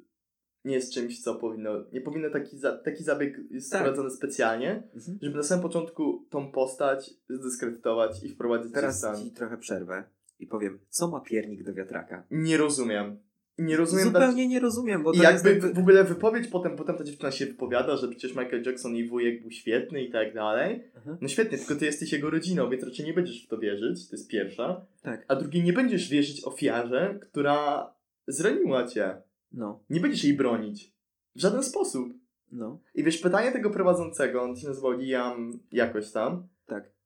[0.66, 3.82] nie jest czymś, co powinno, nie powinno taki, za, taki zabieg jest Tak.
[3.82, 5.18] wprowadzony specjalnie, Mhm.
[5.22, 9.32] żeby na samym początku tą postać zdyskredytować i wprowadzić Teraz w stan.
[9.32, 10.04] trochę przerwę
[10.40, 12.24] i powiem, co ma piernik do wiatraka?
[12.32, 13.20] Nie rozumiem.
[13.58, 14.05] Nie rozumiem.
[14.05, 17.97] Zupełnie nie rozumiem, bo I jakby w ogóle wypowiedź potem, potem ta dziewczyna się wypowiada,
[17.97, 20.84] że przecież Michael Jackson i wujek był świetny i tak dalej.
[20.97, 21.18] Aha.
[21.22, 24.16] No świetnie, tylko ty jesteś jego rodziną, więc raczej nie będziesz w to wierzyć, to
[24.16, 24.86] jest pierwsza.
[25.01, 25.26] Tak.
[25.28, 27.93] A drugie, nie będziesz wierzyć ofiarze, która
[28.28, 29.22] zraniła cię.
[29.51, 30.93] No, Nie będziesz jej bronić.
[31.36, 32.14] W żaden sposób.
[32.51, 36.47] no, I wiesz, pytanie tego prowadzącego, on się nazywał Liam jakoś tam.
[36.66, 36.97] tak.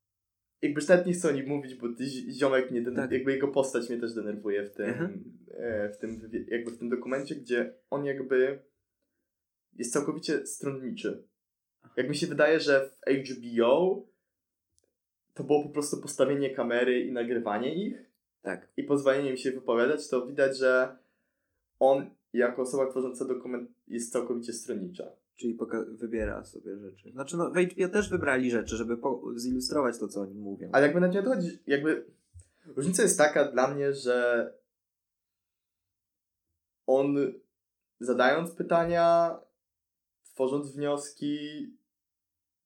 [0.62, 1.88] Jakby nawet nie chcę o nim mówić, bo
[2.32, 3.12] ziomek mnie, den- Tak.
[3.12, 5.24] jakby jego postać mnie też denerwuje w tym, Mhm.
[5.58, 8.60] e, w tym, jakby w tym dokumencie, gdzie on jakby
[9.74, 11.24] jest całkowicie stronniczy.
[11.98, 14.06] Jak mi się wydaje, że w HBO
[15.34, 17.96] to było po prostu postawienie kamery i nagrywanie ich
[18.42, 18.68] Tak.
[18.78, 20.98] i pozwolenie im się wypowiadać, to widać, że
[21.80, 25.12] on jako osoba tworząca dokument jest całkowicie stronnicza.
[25.42, 27.12] Czyli poka- wybiera sobie rzeczy.
[27.12, 30.70] Znaczy, no, w HBO też wybrali rzeczy, żeby po- zilustrować to, co oni mówią.
[30.74, 32.06] Ale jakby na nie odchodzi, jakby
[32.66, 34.48] różnica jest taka dla mnie, że
[36.88, 37.16] on
[38.00, 39.38] zadając pytania,
[40.24, 41.38] tworząc wnioski,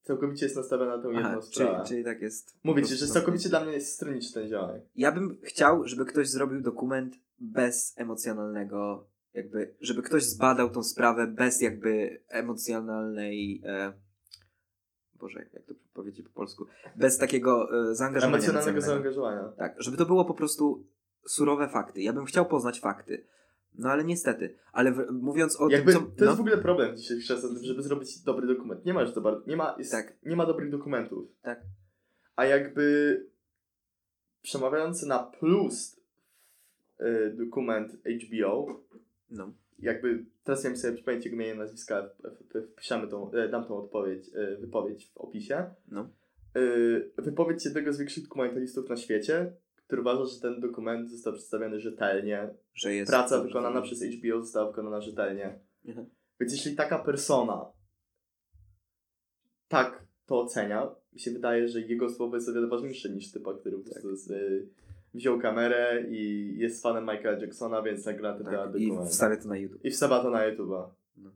[0.04, 1.84] całkowicie jest nastawiony na tą jedną Aha, czyli, sprawę.
[1.88, 2.56] czyli tak jest.
[2.64, 4.84] Mówię ci, że całkowicie dla mnie jest stronniczy ten ziomek.
[4.96, 11.28] Ja bym chciał, żeby ktoś zrobił dokument bez emocjonalnego, jakby, żeby ktoś zbadał tą sprawę
[11.28, 13.62] bez jakby emocjonalnej.
[13.66, 13.94] E,
[15.16, 16.66] Boże, jak to powiedzieć po polsku?
[16.96, 18.38] Bez takiego e, zaangażowania.
[18.38, 19.44] Emocjonalnego zaangażowania.
[19.58, 20.88] Tak, żeby to było po prostu
[21.28, 22.02] surowe fakty.
[22.02, 23.28] Ja bym chciał poznać fakty.
[23.78, 24.58] No ale niestety.
[24.72, 26.08] Ale w, mówiąc o Jakby, tym, co.
[26.08, 28.86] to no, jest w ogóle problem dzisiejszych czasach, żeby zrobić dobry dokument.
[28.86, 30.14] Nie ma już to bardzo, nie ma, jest, Tak.
[30.26, 31.28] nie ma dobrych dokumentów.
[31.42, 31.62] Tak.
[32.36, 33.26] A jakby
[34.42, 36.02] przemawiający na plus
[37.02, 38.82] y, dokument HBO,
[39.30, 39.54] no.
[39.80, 42.10] jakby teraz ja sobie przypomnieć jego imię, nazwiska,
[42.74, 45.66] wpiszemy tą, e, dam tą odpowiedź, e, wypowiedź w opisie.
[45.88, 46.10] No.
[46.58, 51.80] Y, Wypowiedź jednego z większych dokumentalistów na świecie, który uważa, że ten dokument został przedstawiony
[51.80, 52.50] rzetelnie.
[52.74, 53.12] Że jest.
[53.12, 55.60] Praca wykonana przez HBO została wykonana rzetelnie.
[55.86, 56.10] Mhm.
[56.40, 57.66] Więc jeśli taka persona
[59.68, 63.54] tak to ocenia, mi się wydaje, że jego słowo jest o wiele ważniejsze niż typa,
[63.54, 63.94] który po Tak.
[63.94, 64.68] prostu z, y,
[65.16, 69.12] wziął kamerę i jest fanem Michaela Jacksona, więc nagra ten Tak, I dokument.
[69.12, 69.86] wstawia to na YouTube.
[69.86, 70.88] I wstawia to na YouTube'a.
[71.18, 71.32] No.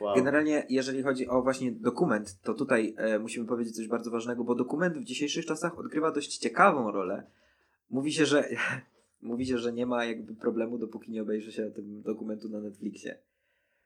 [0.00, 0.16] Wow.
[0.16, 4.54] Generalnie, jeżeli chodzi o właśnie dokument, to tutaj e, musimy powiedzieć coś bardzo ważnego, bo
[4.54, 7.26] dokument w dzisiejszych czasach odgrywa dość ciekawą rolę.
[7.90, 8.48] Mówi się, że
[9.22, 13.18] mówi się, że nie ma jakby problemu, dopóki nie obejrzy się tym dokumentu na Netflixie.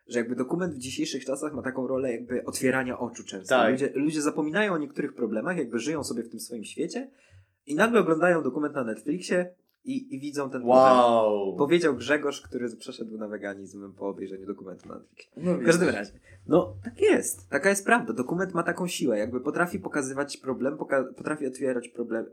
[0.09, 3.49] Że jakby dokument w dzisiejszych czasach ma taką rolę jakby otwierania oczu często.
[3.49, 3.71] Tak.
[3.71, 7.11] Ludzie, ludzie zapominają o niektórych problemach, jakby żyją sobie w tym swoim świecie
[7.67, 9.55] i nagle oglądają dokument na Netflixie
[9.85, 10.63] i, i widzą ten.
[10.65, 11.57] Wow.
[11.57, 15.31] Powiedział Grzegorz, który przeszedł na weganizm po obejrzeniu dokumentu na Netflixie.
[15.37, 16.13] No W każdym razie.
[16.47, 17.49] No, tak jest.
[17.51, 18.13] Taka jest prawda.
[18.13, 19.19] Dokument ma taką siłę.
[19.19, 22.27] Jakby potrafi pokazywać problem, poka- potrafi otwierać problem,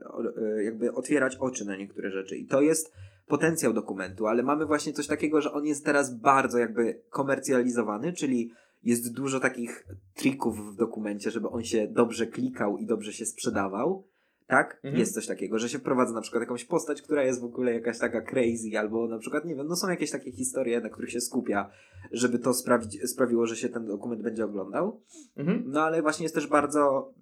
[0.58, 2.38] e, jakby otwierać oczy na niektóre rzeczy.
[2.38, 2.94] I to jest
[3.28, 8.52] potencjał dokumentu, ale mamy właśnie coś takiego, że on jest teraz bardzo jakby komercjalizowany, czyli
[8.84, 14.04] jest dużo takich trików w dokumencie, żeby on się dobrze klikał i dobrze się sprzedawał.
[14.48, 14.76] Tak?
[14.76, 15.00] Mhm.
[15.00, 18.00] Jest coś takiego, że się wprowadza na przykład jakąś postać, która jest w ogóle jakaś
[18.00, 21.22] taka crazy, albo na przykład, nie wiem, no są jakieś takie historie, na których się
[21.22, 21.70] skupia,
[22.12, 25.02] żeby to sprawić, sprawiło, że się ten dokument będzie oglądał.
[25.38, 25.64] Mhm.
[25.68, 27.14] No ale właśnie jest też bardzo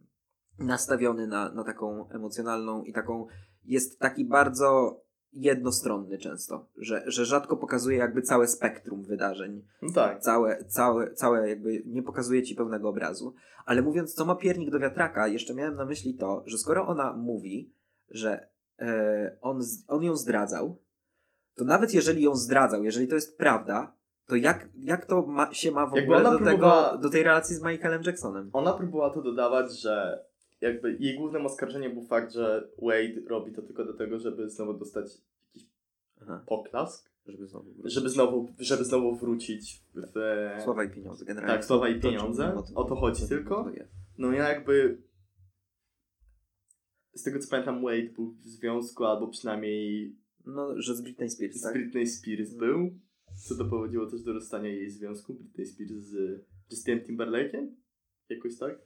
[0.59, 3.27] nastawiony na, na taką emocjonalną i taką,
[3.65, 5.01] jest taki bardzo
[5.33, 10.19] jednostronny często, że, że rzadko pokazuje jakby całe spektrum wydarzeń No tak.
[10.19, 13.33] całe, całe, całe jakby nie pokazuje ci pełnego obrazu.
[13.65, 17.13] Ale mówiąc, co ma piernik do wiatraka, jeszcze miałem na myśli to, że skoro ona
[17.13, 17.73] mówi,
[18.09, 18.47] że
[18.79, 20.81] e, on, on ją zdradzał,
[21.55, 25.71] to nawet jeżeli ją zdradzał, jeżeli to jest prawda, to jak, jak to ma, się
[25.71, 28.49] ma w ogóle do, tego, do tej relacji z Michaelem Jacksonem?
[28.53, 30.25] Ona próbowała to dodawać, że
[30.61, 34.73] jakby jej głównym oskarżeniem był fakt, że Wade robi to tylko do tego, żeby znowu
[34.73, 35.11] dostać
[35.47, 35.69] jakiś
[36.21, 37.73] Aha, poklask, żeby znowu...
[37.83, 40.13] żeby znowu, żeby znowu wrócić w...
[40.63, 41.55] Słowa i pieniądze generalnie.
[41.55, 42.43] Tak, słowa i pieniądze.
[42.47, 43.71] czym moty- O to chodzi tym tylko.
[44.17, 44.97] No ja jakby
[47.13, 51.55] z tego co pamiętam Wade był w związku, albo przynajmniej No, że z Britney Spears,
[51.55, 51.73] z tak?
[51.73, 52.99] Britney Spears był,
[53.47, 57.67] co doprowadziło też do rozstania jej związku Britney Spears z Justinem Timberlake'em,
[58.29, 58.79] jakoś tak?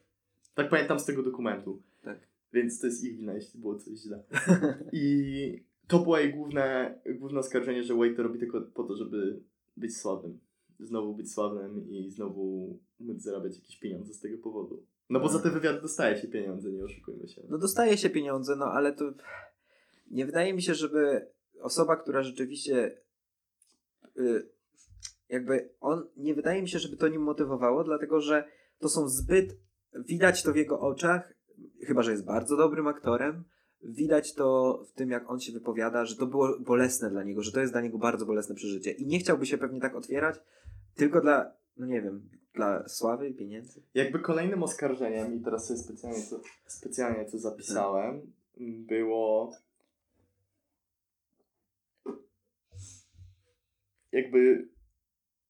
[0.55, 1.81] Tak pamiętam z tego dokumentu.
[2.03, 2.19] Tak.
[2.53, 4.23] Więc to jest ich wina, jeśli było coś źle.
[4.93, 9.39] I to było jej główne, główne oskarżenie, że Wade to robi tylko po to, żeby
[9.77, 10.39] być sławnym.
[10.79, 14.85] Znowu być sławnym i znowu móc zarabiać jakieś pieniądze z tego powodu.
[15.09, 17.41] No bo za te wywiady dostaje się pieniądze, nie oszukujmy się.
[17.49, 19.13] No dostaje się pieniądze, no ale to
[20.11, 21.27] nie wydaje mi się, żeby
[21.61, 22.97] osoba, która rzeczywiście
[24.17, 24.49] y,
[25.29, 28.47] jakby on, nie wydaje mi się, żeby to nim motywowało, dlatego że
[28.79, 29.57] to są zbyt,
[29.95, 31.33] widać to w jego oczach,
[31.87, 33.43] chyba, że jest bardzo dobrym aktorem,
[33.83, 37.51] widać to w tym, jak on się wypowiada, że to było bolesne dla niego, że
[37.51, 38.91] to jest dla niego bardzo bolesne przeżycie.
[38.91, 40.35] I nie chciałby się pewnie tak otwierać,
[40.95, 43.83] tylko dla, no nie wiem, dla sławy i pieniędzy.
[43.93, 48.33] Jakby kolejnym oskarżeniem, i teraz sobie specjalnie to, specjalnie to zapisałem,
[48.87, 49.51] było
[54.11, 54.69] jakby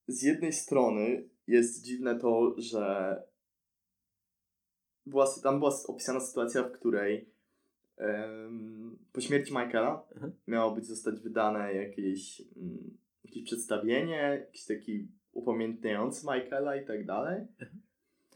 [0.08, 3.16] z jednej strony jest dziwne to, że
[5.06, 7.30] była, tam była opisana sytuacja, w której
[7.96, 10.32] em, po śmierci Michaela Mhm.
[10.46, 17.46] miało być zostać wydane jakieś, mm, jakieś przedstawienie, jakiś taki upamiętniający Michaela i tak dalej.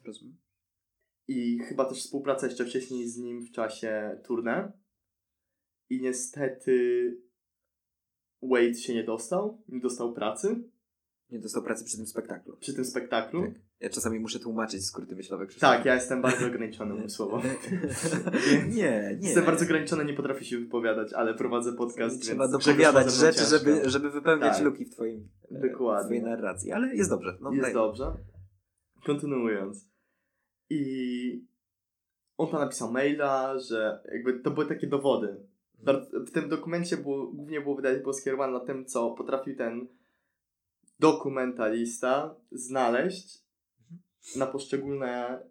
[0.04, 0.36] Rozumiem.
[1.28, 4.72] I chyba też współpraca jeszcze wcześniej z nim w czasie tournée.
[5.90, 7.16] I niestety
[8.42, 10.62] Wade się nie dostał, nie dostał pracy
[11.30, 12.56] Nie dostał pracy przy tym spektaklu.
[12.56, 13.42] przy tym spektaklu.
[13.42, 13.69] Tak.
[13.80, 15.46] Ja czasami muszę tłumaczyć skróty myślowe.
[15.60, 17.42] Tak, ja jestem bardzo ograniczony umysłowo.
[18.68, 19.18] nie, nie.
[19.22, 23.58] Jestem bardzo ograniczony, nie potrafię się wypowiadać, ale prowadzę podcast, Trzeba więc dopowiadać rzeczy, ciężko.
[23.58, 24.64] żeby, żeby wypełniać Tak.
[24.64, 26.02] luki w twoim e, Dokładnie.
[26.02, 26.72] w twojej narracji.
[26.72, 27.38] Ale jest dobrze.
[27.40, 27.74] No, Jest daj.
[27.74, 28.12] dobrze.
[29.06, 29.90] Kontynuując.
[30.70, 31.44] I
[32.38, 35.36] on tam napisał maila, że jakby to były takie dowody.
[35.84, 39.86] Bar- W tym dokumencie było, głównie było wydać było skierowane na tym, co potrafił ten
[40.98, 43.49] dokumentalista znaleźć
[44.36, 45.42] na poszczególne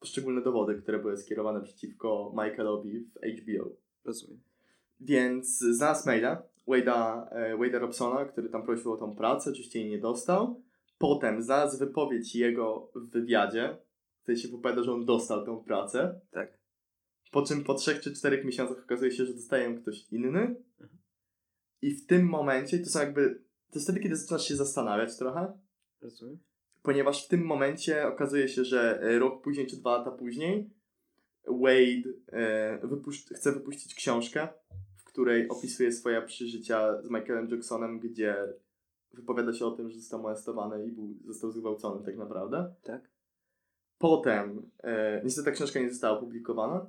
[0.00, 3.70] poszczególne dowody, które były skierowane przeciwko Michaelowi w HBO.
[4.04, 4.40] Rozumiem.
[5.00, 9.90] Więc znalazł maila Wade'a, e, Wade'a Robsona, który tam prosił o tą pracę, oczywiście jej
[9.90, 10.62] nie dostał.
[10.98, 13.76] Potem znalazł wypowiedź jego w wywiadzie,
[14.18, 16.20] w której się wypowiada, że on dostał tą pracę.
[16.30, 16.58] Tak.
[17.30, 20.56] Po czym po trzech czy czterech miesiącach okazuje się, że dostaje ją ktoś inny.
[21.82, 23.34] I w tym momencie, to są jakby,
[23.70, 25.52] to jest wtedy, kiedy zaczynasz się zastanawiać trochę,
[26.02, 26.38] Rozumiem.
[26.82, 30.70] Ponieważ w tym momencie okazuje się, że e, rok później czy dwa lata później
[31.46, 34.48] Wade e, chce wypuścić książkę,
[34.96, 38.36] w której opisuje swoje przeżycia z Michaelem Jacksonem, gdzie
[39.12, 42.74] wypowiada się o tym, że został molestowany i był, został zgwałcony tak naprawdę.
[42.82, 43.10] Tak.
[43.98, 46.86] Potem, e, niestety ta książka nie została opublikowana.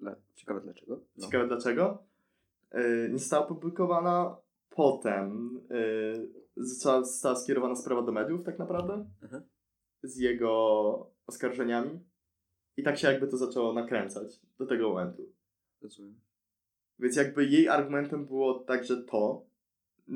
[0.00, 0.16] Dla...
[0.34, 1.00] Ciekawe dlaczego.
[1.16, 1.26] No.
[1.26, 2.02] Ciekawe dlaczego.
[2.70, 4.36] E, nie została opublikowana.
[4.74, 5.74] Potem e,
[6.56, 9.42] została, została skierowana sprawa do mediów tak naprawdę Mhm.
[10.02, 12.00] z jego oskarżeniami.
[12.76, 15.22] I tak się jakby to zaczęło nakręcać do tego momentu.
[15.82, 16.20] Rozumiem.
[16.98, 19.46] Więc jakby jej argumentem było także to,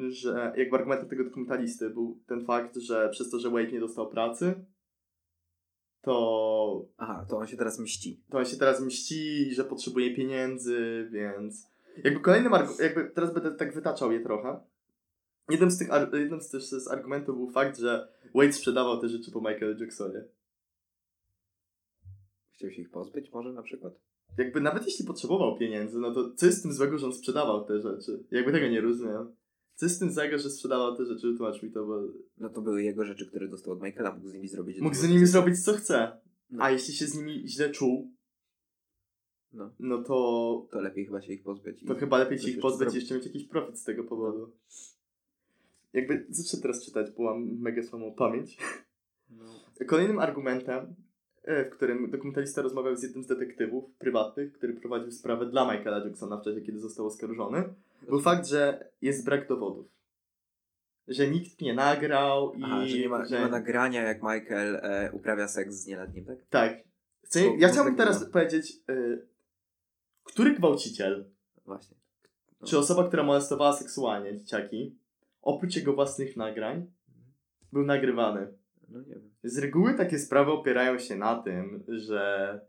[0.08, 4.08] że jakby argumentem tego dokumentalisty był ten fakt, że przez to, że Wade nie dostał
[4.10, 4.64] pracy,
[6.02, 8.20] to Aha, to on się teraz mści.
[8.30, 11.66] to on się teraz mści, że potrzebuje pieniędzy, więc
[12.04, 14.60] jakby kolejnym jakby teraz będę tak wytaczał je trochę.
[15.50, 19.30] Jednym z tych jednym z, też z argumentów był fakt, że Wade sprzedawał te rzeczy
[19.30, 20.24] po Michael Jacksonie.
[22.52, 23.92] Chciał się ich pozbyć może na przykład?
[24.38, 27.64] Jakby nawet jeśli potrzebował pieniędzy, no to co jest z tym złego, że on sprzedawał
[27.64, 28.24] te rzeczy?
[28.30, 29.36] Jakby tego nie rozumiem.
[29.74, 31.34] Co jest z tym złego, że sprzedawał te rzeczy?
[31.36, 32.02] Tłumacz mi to, bo
[32.38, 34.80] No to były jego rzeczy, które dostał od Michaela, mógł z nimi zrobić.
[34.80, 36.20] mógł z nimi zrobić co chce.
[36.50, 36.64] No.
[36.64, 38.12] A jeśli się z nimi źle czuł,
[39.56, 41.84] No, no to to lepiej chyba się ich pozbyć.
[41.86, 44.52] To chyba lepiej się ich pozbyć i jeszcze mieć jakiś profit z tego powodu.
[45.92, 48.58] Jakby zacznę teraz czytać, bo mam mega słabą pamięć.
[49.30, 49.44] No.
[49.86, 50.94] Kolejnym argumentem,
[51.42, 56.04] e, w którym dokumentalista rozmawiał z jednym z detektywów prywatnych, który prowadził sprawę dla Michaela
[56.04, 57.64] Jacksona w czasie, kiedy został oskarżony,
[58.08, 59.86] był fakt, że jest brak dowodów.
[61.08, 65.10] Że nikt nie nagrał i Aha, że nie ma, nie ma nagrania, jak Michael e,
[65.12, 66.38] uprawia seks z nieletnim, tak?
[66.50, 66.78] Tak.
[67.34, 69.18] Bo- ja chciałbym teraz powiedzieć, e,
[70.26, 71.96] który gwałciciel Właśnie.
[72.60, 72.66] No.
[72.66, 74.98] Czy osoba, która molestowała seksualnie dzieciaki,
[75.42, 76.86] oprócz jego własnych nagrań,
[77.72, 78.54] był nagrywany?
[78.88, 79.30] No nie wiem.
[79.42, 82.60] Z reguły takie sprawy opierają się na tym, że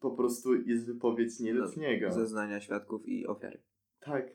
[0.00, 2.08] po prostu jest wypowiedź nieletniego.
[2.08, 3.62] No, zeznania świadków i ofiary.
[4.00, 4.26] Tak.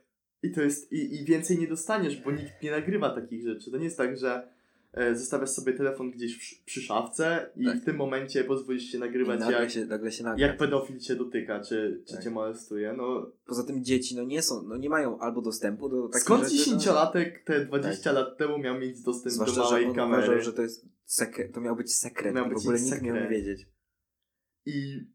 [0.44, 3.72] I to jest, i, i więcej nie dostaniesz, bo nikt nie nagrywa takich rzeczy.
[3.72, 4.54] To nie jest tak, że
[5.14, 7.78] zostawiasz sobie telefon gdzieś w, przy szafce i Tak.
[7.78, 10.48] w tym momencie pozwolisz się nagrywać, nagle jak, się, nagle się nagra.
[10.48, 12.24] jak pedofil cię dotyka, czy, czy Tak.
[12.24, 12.94] cię molestuje.
[12.98, 16.44] No, Poza tym dzieci no nie są, no nie mają albo dostępu do takich skąd
[16.50, 16.78] rzeczy, no.
[16.78, 20.24] 10-latek te 20 lat temu miał mieć dostęp Zwłaszcza, do że małej on kamery?
[20.24, 23.02] uważał, że to jest sekret, to miał być sekret, Miał w być ogóle ich nikt
[23.02, 23.38] miał nie sekret.
[23.40, 23.68] wiedzieć.
[24.66, 25.08] I,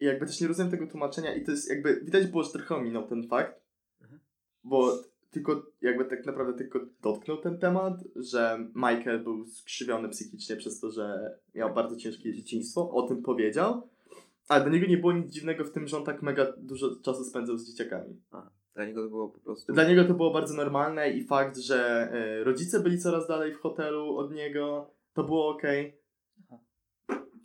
[0.00, 2.74] I jakby też nie rozumiem tego tłumaczenia i to jest jakby, widać było, że trochę
[2.76, 3.62] ominął ten fakt,
[4.00, 4.20] Mhm.
[4.64, 5.02] bo
[5.32, 10.90] tylko, jakby tak naprawdę tylko dotknął ten temat, że Michael był skrzywiony psychicznie przez to,
[10.90, 13.88] że miał bardzo ciężkie dzieciństwo, o tym powiedział,
[14.48, 17.24] ale do niego nie było nic dziwnego w tym, że on tak mega dużo czasu
[17.24, 18.20] spędzał z dzieciakami.
[18.74, 19.72] Dla niego to było po prostu...
[19.72, 23.60] Dla niego to było bardzo normalne i fakt, że e, rodzice byli coraz dalej w
[23.60, 26.02] hotelu od niego, to było okej.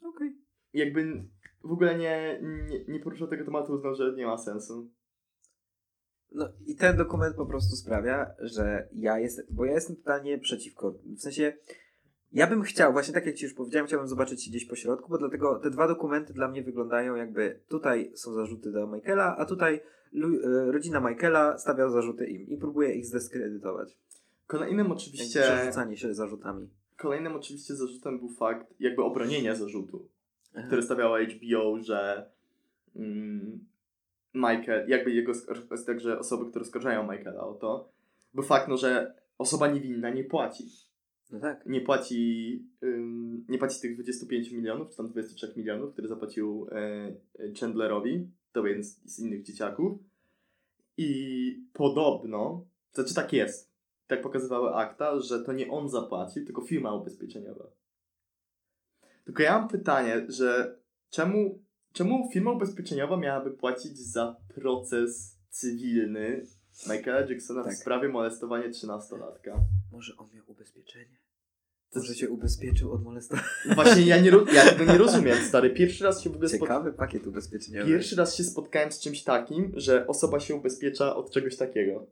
[0.03, 0.35] Okej.
[0.73, 1.23] jakby
[1.63, 4.91] w ogóle nie, nie, nie poruszał tego tematu, uznał, że nie ma sensu.
[6.31, 10.91] No i ten dokument po prostu sprawia, że ja jestem, bo ja jestem totalnie przeciwko.
[10.91, 11.53] W sensie,
[12.31, 15.17] ja bym chciał, właśnie tak jak Ci już powiedziałem, chciałbym zobaczyć gdzieś po środku, bo
[15.17, 19.75] dlatego te dwa dokumenty dla mnie wyglądają jakby tutaj są zarzuty do Michaela, a tutaj
[19.75, 23.97] e, rodzina Michaela stawia zarzuty im i próbuje ich zdyskredytować.
[24.47, 26.69] Kolejnym Jakby oczywiście, Przerzucanie się zarzutami.
[26.97, 30.09] kolejnym oczywiście zarzutem był fakt jakby obronienia zarzutu,
[30.55, 30.67] Aha.
[30.67, 32.29] które stawiało HBO, że
[32.95, 33.59] mm,
[34.37, 35.31] Michael, jakby jego,
[35.85, 37.89] także osoby, które oskarżają Michaela o to,
[38.33, 40.63] był fakt, no, że osoba niewinna nie płaci.
[41.31, 41.65] No tak.
[41.65, 47.53] Nie płaci, ym, nie płaci tych 25 milionów, czy tam 23 milionów, które zapłacił e,
[47.59, 49.99] Chandlerowi, to jeden z, z innych dzieciaków.
[50.97, 53.73] I podobno, znaczy tak jest,
[54.07, 57.67] tak pokazywały akta, że to nie on zapłacił, tylko firma ubezpieczeniowa.
[59.25, 60.79] Tylko ja mam pytanie, że
[61.09, 61.63] czemu,
[61.97, 66.45] czemu firma ubezpieczeniowa miałaby płacić za proces cywilny
[66.89, 67.73] Michaela Jacksona Tak.
[67.73, 69.59] w sprawie molestowania 13-latka?
[69.91, 71.17] Może on miał ubezpieczenie?
[71.89, 73.47] To Może się ubezpieczył od molestowania?
[73.75, 75.69] Właśnie ja, nie, ja tego nie rozumiem, stary.
[75.69, 76.49] Pierwszy raz się w ogóle.
[76.49, 77.91] Ciekawy pakiet ubezpieczeniowy.
[77.91, 82.05] Pierwszy raz się spotkałem z czymś takim, że osoba się ubezpiecza od czegoś takiego.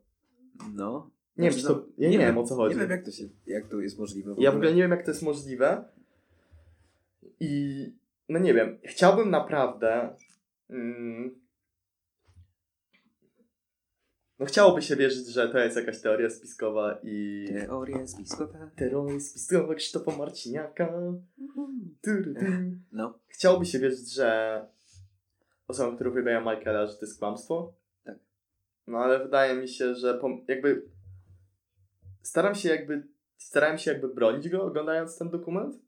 [0.74, 1.10] No.
[1.36, 1.86] Nie wiem, czy to.
[1.98, 2.74] Ja nie, wiem o co chodzi.
[2.74, 4.34] Nie wiem jak to, się, jak to jest możliwe.
[4.38, 5.84] Ja w ogóle nie wiem, jak to jest możliwe.
[7.40, 7.92] I
[8.28, 10.16] no nie wiem, chciałbym naprawdę.
[10.70, 11.46] Mm,
[14.38, 17.46] no chciałoby się wierzyć, że to jest jakaś teoria spiskowa i.
[17.48, 18.70] Teorie spiskowe.
[18.76, 20.92] Teoria spiskowa Krzysztofa Marciniaka.
[22.02, 22.10] Tu.
[22.92, 23.18] No.
[23.28, 24.60] Chciałoby się wierzyć, że
[25.68, 27.74] osobą, które uwielbiają Michaela, że to jest kłamstwo.
[28.04, 28.18] Tak.
[28.86, 30.88] No ale wydaje mi się, że jakby
[32.22, 35.85] staram się jakby starałem się jakby bronić go oglądając ten dokument.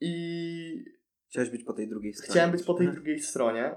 [0.00, 0.84] I
[1.28, 2.30] Chciałeś być po tej drugiej stronie.
[2.30, 3.74] chciałem być po tej drugiej stronie.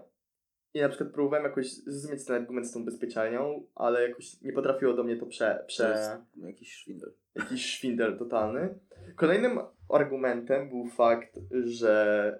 [0.73, 4.93] I na przykład próbowałem jakoś zrozumieć ten argument z tą ubezpieczalnią, ale jakoś nie potrafiło
[4.93, 7.13] do mnie to prze, To prze jest jakiś szwindel.
[7.35, 8.79] jakiś szwindel totalny.
[9.15, 9.59] Kolejnym
[9.89, 12.39] argumentem był fakt, że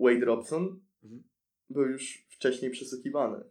[0.00, 1.22] Wade Robson Mhm.
[1.70, 3.44] był już wcześniej przesłuchiwany.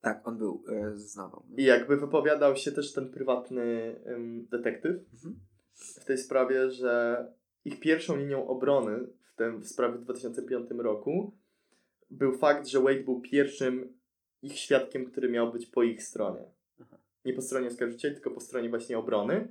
[0.00, 1.46] Tak, on był e, zeznawał.
[1.56, 5.40] I jakby wypowiadał się też ten prywatny ym, detektyw Mhm.
[5.74, 7.26] w tej sprawie, że
[7.64, 11.32] ich pierwszą linią obrony w, tym, w sprawie w 2005 roku
[12.10, 13.92] był fakt, że Wade był pierwszym
[14.42, 16.44] ich świadkiem, który miał być po ich stronie.
[16.80, 16.96] Aha.
[17.24, 19.48] Nie po stronie oskarżycieli, tylko po stronie właśnie obrony.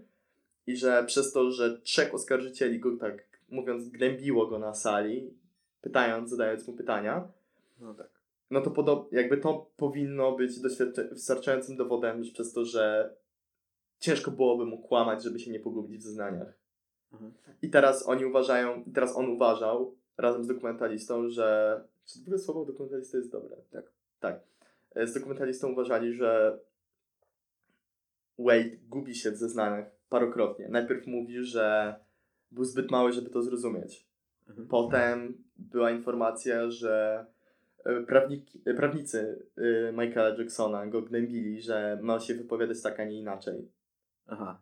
[0.68, 5.34] I że przez to, że trzech oskarżycieli go tak mówiąc gnębiło go na sali,
[5.82, 7.28] pytając, zadając mu pytania,
[7.80, 8.10] No tak.
[8.52, 10.60] no to podob, jakby to powinno być
[11.12, 13.14] wystarczającym dowodem, że przez to, że
[14.00, 16.63] ciężko byłoby mu kłamać, żeby się nie pogubić w zeznaniach.
[17.14, 17.32] Mhm.
[17.62, 21.82] I teraz oni uważają, teraz on uważał razem z dokumentalistą, że.
[22.06, 23.56] Czy w ogóle słowo dokumentalista jest dobre?
[23.72, 23.92] Tak.
[24.20, 24.40] Tak.
[24.96, 26.60] E, Z dokumentalistą uważali, że
[28.40, 30.68] Wade gubi się w zeznaniach parokrotnie.
[30.70, 31.96] Najpierw mówi, że
[32.52, 34.08] był zbyt mały, żeby to zrozumieć.
[34.50, 34.68] Mhm.
[34.68, 37.26] Potem była informacja, że
[37.86, 39.46] e, prawniki, e, prawnicy
[39.94, 43.72] Michaela Jacksona go gnębili, że ma się wypowiadać tak, a nie inaczej.
[44.28, 44.62] Aha.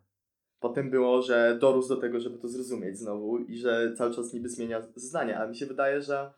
[0.62, 4.49] Potem było, że dorósł do tego, żeby to zrozumieć znowu i że cały czas niby
[4.49, 6.34] zmienia zdania, ale mi się wydaje, że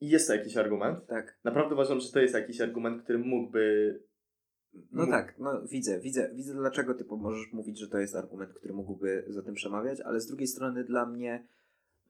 [0.00, 1.06] jest to jakiś argument.
[1.06, 1.38] Tak.
[1.44, 4.02] Naprawdę uważam, że to jest jakiś argument, który mógłby...
[4.92, 8.74] No tak, no widzę, widzę, widzę dlaczego ty możesz mówić, że to jest argument, który
[8.74, 11.46] mógłby za tym przemawiać, ale z drugiej strony dla mnie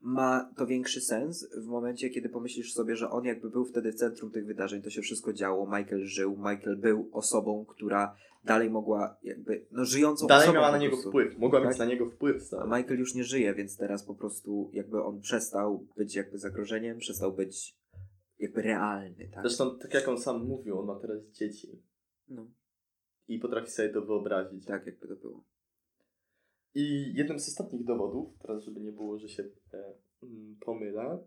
[0.01, 3.95] ma to większy sens w momencie, kiedy pomyślisz sobie, że on jakby był wtedy w
[3.95, 9.17] centrum tych wydarzeń, to się wszystko działo, Michael żył, Michael był osobą, która dalej mogła
[9.23, 11.39] jakby, no żyjącą Dalej osobą miała po na niego wpływ.
[11.39, 11.69] Mogła Tak?
[11.69, 12.37] mieć na niego wpływ.
[12.37, 12.71] A Stary.
[12.71, 17.33] Michael już nie żyje, więc teraz po prostu jakby on przestał być jakby zagrożeniem, przestał
[17.33, 17.77] być
[18.39, 19.43] jakby realny, tak?
[19.43, 21.83] Zresztą, tak jak on sam mówił, on ma teraz dzieci.
[22.29, 22.51] No,
[23.29, 24.67] I potrafi sobie to wyobrazić.
[24.67, 25.45] tak jakby to było.
[26.75, 29.43] I jednym z ostatnich dowodów, teraz żeby nie było, że się
[29.75, 29.93] e,
[30.23, 31.19] mm, pomylę,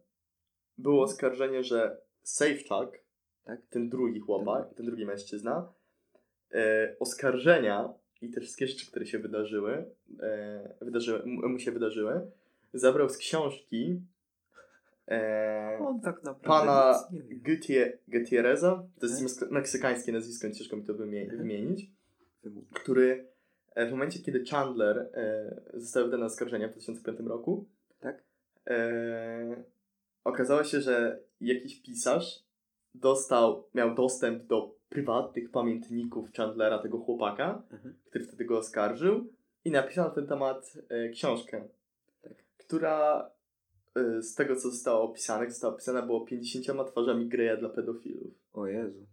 [0.78, 3.04] było oskarżenie, że Safechuck,
[3.46, 3.62] Tak?
[3.70, 5.74] ten drugi chłopak, ten drugi mężczyzna,
[6.54, 9.86] e, oskarżenia i te wszystkie rzeczy, które się wydarzyły,
[10.22, 12.32] e, wydarzyły mu się wydarzyły,
[12.74, 14.02] zabrał z książki
[15.08, 17.08] e, On tak naprawdę pana.
[17.46, 19.52] Gutie- Gutierreza, to jest Tak.
[19.52, 21.92] meksykańskie nazwisko, ciężko mi to wymie- wymienić,
[22.74, 23.28] który
[23.76, 27.66] w momencie, kiedy Chandler e, został wydany na oskarżenia w 2005 roku,
[28.00, 28.24] Tak?
[28.68, 29.64] e,
[30.24, 32.44] okazało się, że jakiś pisarz
[32.96, 37.96] dostał, miał dostęp do prywatnych pamiętników Chandlera, tego chłopaka, Mhm.
[38.06, 39.28] który wtedy go oskarżył
[39.66, 41.68] i napisał na ten temat e, książkę,
[42.22, 42.34] Tak.
[42.58, 43.32] która
[43.96, 48.68] e, z tego, co zostało opisane, została opisana było 50 twarzami Greya dla pedofilów O
[48.68, 49.06] Jezu.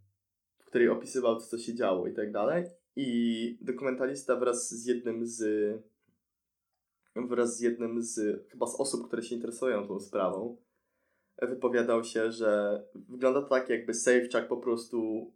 [0.58, 2.64] w której opisywał to, co się działo i tak dalej.
[2.97, 5.43] I dokumentalista wraz z jednym z
[7.16, 10.57] wraz z jednym z chyba z osób, które się interesują tą sprawą,
[11.43, 15.30] wypowiadał się, że wygląda to tak, jakby Safechuck po prostu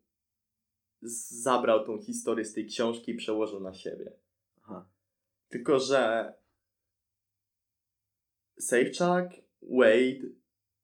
[1.42, 4.12] zabrał tą historię z tej książki i przełożył na siebie.
[4.62, 4.88] Aha.
[5.48, 6.32] Tylko, że
[8.58, 10.28] Safechuck, Wade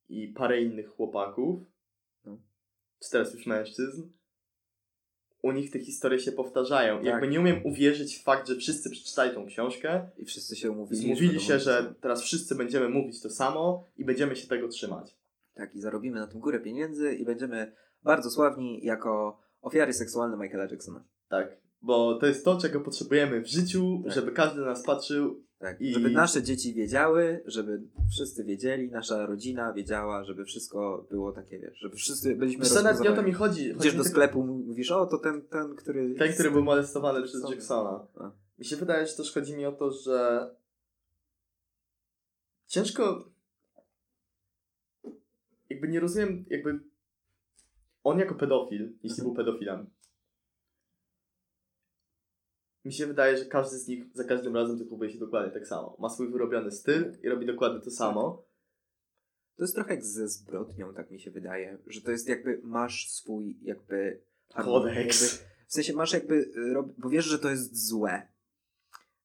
[0.09, 1.61] i parę innych chłopaków,
[2.25, 2.39] No.
[3.03, 4.03] czy teraz już mężczyzn,
[5.43, 6.97] u nich te historie się powtarzają.
[6.97, 7.05] Tak.
[7.07, 11.03] Jakby nie umiem uwierzyć w fakt, że wszyscy przeczytali tą książkę, I wszyscy się umówili.
[11.03, 15.17] zmówili się, że teraz wszyscy będziemy mówić to samo i będziemy się tego trzymać.
[15.55, 17.73] Tak, i zarobimy na tym górę pieniędzy i będziemy
[18.03, 21.05] bardzo sławni jako ofiary seksualne Michaela Jacksona.
[21.29, 21.57] Tak.
[21.83, 24.13] Bo to jest to, czego potrzebujemy w życiu, Tak.
[24.13, 25.43] żeby każdy na nas patrzył.
[25.61, 31.33] Tak, I- żeby nasze dzieci wiedziały, żeby wszyscy wiedzieli, nasza rodzina wiedziała, żeby wszystko było
[31.33, 33.73] takie, wiesz, żeby wszyscy byliśmy Wiesz nawet nie o to mi chodzi.
[33.73, 36.15] chodzi Idziesz do sklepu, mówisz, o, to ten, ten, który...
[36.15, 37.91] Ten, który był molestowany przez Jacksona.
[37.93, 38.07] Jacksona.
[38.29, 38.31] A.
[38.59, 40.51] Mi się wydaje, że też chodzi mi o to, że
[42.67, 43.25] ciężko
[45.71, 46.81] jakby nie rozumiem, jakby
[48.05, 49.25] on jako pedofil, jeśli Mhm.
[49.29, 49.87] był pedofilem,
[52.85, 55.97] mi się wydaje, że każdy z nich za każdym razem zachowuje się dokładnie tak samo.
[55.99, 58.45] Ma swój wyrobiony styl i robi dokładnie to samo.
[59.57, 63.11] To jest trochę jak ze zbrodnią, tak mi się wydaje, że to jest jakby, masz
[63.11, 64.23] swój jakby...
[64.55, 64.97] Kodeks.
[65.23, 68.29] Jakby, w sensie masz jakby, y, bo wiesz, że to jest złe,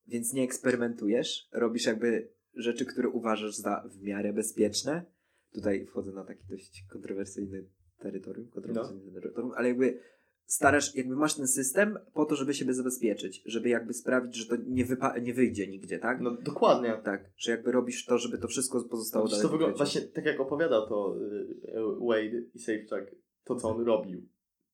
[0.08, 5.06] więc nie eksperymentujesz, robisz jakby rzeczy, które uważasz za w miarę bezpieczne.
[5.52, 7.66] Tutaj wchodzę na taki dość kontrowersyjny
[8.00, 10.00] terytorium, kontrowersyjne terytorium, ale jakby
[10.46, 14.56] starasz, jakby masz ten system po to, żeby siebie zabezpieczyć, żeby jakby sprawić, że to
[14.68, 16.22] nie, wypa- nie wyjdzie nigdzie, tak?
[16.22, 17.02] No dokładnie.
[17.04, 20.26] Tak, że jakby robisz to, żeby to wszystko pozostało Wiesz, dalej to wygląda, właśnie tak
[20.26, 24.28] jak opowiadał to y, Wade i Safechuck, to co on robił,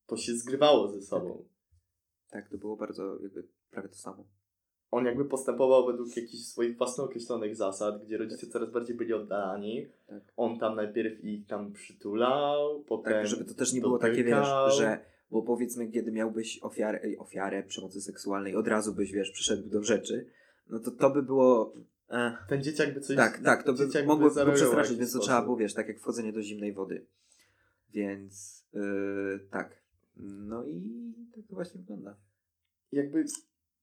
[0.06, 1.44] to się zgrywało ze sobą.
[2.30, 4.24] Tak, to było bardzo jakby prawie to samo.
[4.90, 9.86] On jakby postępował według jakichś swoich własnych określonych zasad, gdzie rodzice coraz bardziej byli oddalani.
[10.06, 10.22] Tak.
[10.36, 14.48] On tam najpierw ich tam przytulał, potem Tak, żeby to też nie było takie, wiesz,
[14.78, 19.82] że bo powiedzmy, kiedy miałbyś ofiarę, ofiarę przemocy seksualnej, od razu byś, wiesz, przyszedł do
[19.82, 20.26] rzeczy,
[20.68, 21.74] no to to by było...
[22.08, 22.32] Eh.
[22.48, 23.16] Ten dzieciak by coś...
[23.16, 25.24] Tak, tak, to by mogło w przestraszyć, więc to sposób.
[25.24, 27.06] trzeba było, wiesz, tak jak wchodzenie do zimnej wody.
[27.92, 29.82] Więc yy, tak.
[30.16, 32.16] No i tak to właśnie wygląda.
[32.92, 33.24] Jakby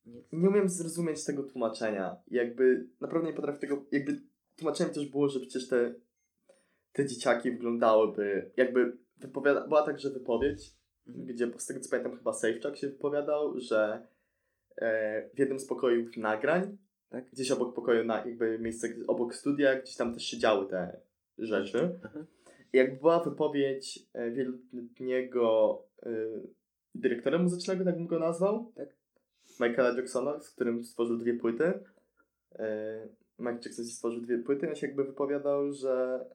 [0.06, 0.50] Nie.
[0.50, 2.16] umiem zrozumieć tego tłumaczenia.
[2.32, 3.86] Jakby naprawdę nie potrafię tego...
[3.91, 4.22] Jakby
[4.56, 5.95] tłumaczeniem też było, że przecież te,
[6.93, 8.52] te dzieciaki wyglądałyby...
[8.58, 9.68] Jakby wypowiada...
[9.68, 10.79] była także wypowiedź.
[11.16, 14.07] Gdzie z tego co pamiętam chyba Safechuck się wypowiadał, że
[14.78, 16.78] e, w jednym z pokojów nagrań,
[17.10, 17.30] Tak.
[17.32, 20.99] gdzieś obok pokoju, na, jakby miejsce obok studia, gdzieś tam też się działy te
[21.38, 21.99] rzeczy.
[22.05, 22.26] Aha.
[22.74, 26.10] I jakby była wypowiedź e, wieloletniego e,
[26.95, 28.89] dyrektora muzycznego, tak bym go nazwał, Tak.
[29.60, 31.74] Michaela Jacksona, z którym stworzył dwie płyty.
[32.55, 33.07] E,
[33.39, 36.26] Mike Jackson stworzył dwie płyty, on się jakby wypowiadał, że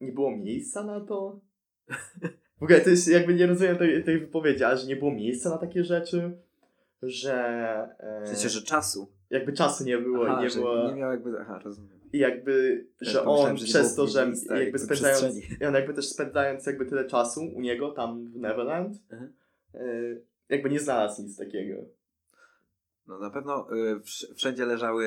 [0.00, 1.40] nie było miejsca na to.
[2.60, 5.50] W ogóle to jest jakby nie rozumiem tej, tej wypowiedzi, ale że nie było miejsca
[5.50, 6.30] na takie rzeczy,
[7.02, 7.34] że
[7.98, 9.12] e, W sensie, że czasu.
[9.30, 11.40] jakby czasu nie było, Aha, nie było nie miał jakby...
[11.40, 11.98] Aha, rozumiem.
[12.12, 15.94] i jakby, Ja że on przez to, że miejsca, jakby jakby spędzając, i on jakby
[15.94, 19.32] też spędzając jakby tyle czasu u niego tam w Neverland, Mhm.
[19.74, 19.80] e,
[20.48, 21.82] jakby nie znalazł nic takiego.
[23.08, 25.04] No na pewno y, wsz- wszędzie leżały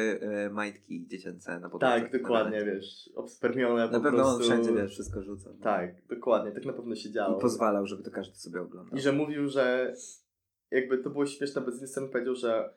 [0.47, 2.01] y, majtki dziecięce na podłodze.
[2.01, 4.35] Tak, dokładnie, Na, wiesz, obspermione na po pewno prostu.
[4.35, 5.53] on wszędzie, wiesz, wszystko rzucał.
[5.53, 7.37] Tak, dokładnie, tak na pewno się działo.
[7.37, 8.97] I pozwalał, żeby to każdy sobie oglądał.
[8.97, 9.93] I że mówił, że
[10.71, 12.73] jakby to było śmieszne, bo z jednej strony powiedział, że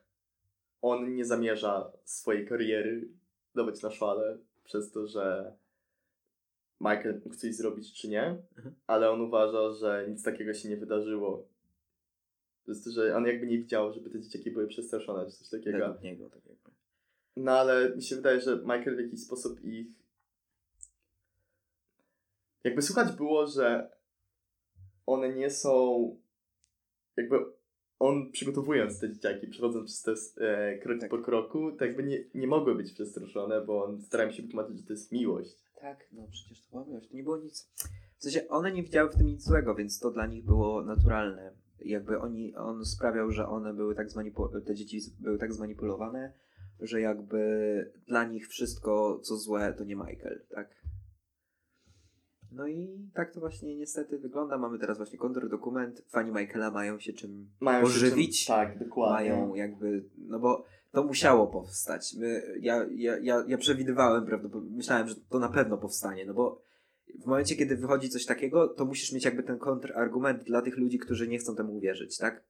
[0.82, 3.08] on nie zamierza swojej kariery
[3.54, 5.52] dawać na szale przez to, że
[6.80, 8.74] Michael mógł coś zrobić czy nie, Mhm.
[8.86, 11.48] ale on uważa, że nic takiego się nie wydarzyło.
[12.64, 15.78] To jest że on jakby nie widział, żeby te dzieciaki były przestraszone czy coś takiego.
[15.78, 16.70] Według niego, tak jakby.
[17.36, 19.86] No ale mi się wydaje, że Michael w jakiś sposób ich.
[22.64, 23.90] Jakby słuchać było, że
[25.06, 26.16] one nie są.
[27.16, 27.36] Jakby
[27.98, 31.10] on przygotowując te dzieciaki, przechodząc przez te e, krok Tak.
[31.10, 34.86] po kroku, to jakby nie, nie mogły być przestraszone, bo on starał się wytłumaczyć, że
[34.86, 35.56] to jest miłość.
[35.80, 37.08] Tak, no przecież to była miłość.
[37.08, 37.70] To nie było nic.
[38.18, 41.63] W sensie one nie widziały w tym nic złego, więc to dla nich było naturalne.
[41.84, 46.32] Jakby oni, on sprawiał, że one były tak zmanipulowane, te dzieci były tak zmanipulowane,
[46.80, 50.84] że jakby dla nich wszystko, co złe, to nie Michael, tak?
[52.52, 54.58] No i tak to właśnie niestety wygląda.
[54.58, 56.02] Mamy teraz właśnie kontrdokument.
[56.08, 58.46] Fani Michaela mają się czym Mają się pożywić.
[58.46, 59.30] czym- Tak, dokładnie.
[59.30, 62.14] mają jakby, no bo to musiało powstać.
[62.18, 66.62] My, ja, ja, ja, ja przewidywałem, prawdopodobnie, myślałem, że to na pewno powstanie, no bo
[67.22, 70.98] w momencie, kiedy wychodzi coś takiego, to musisz mieć jakby ten kontrargument dla tych ludzi,
[70.98, 72.44] którzy nie chcą temu uwierzyć, tak?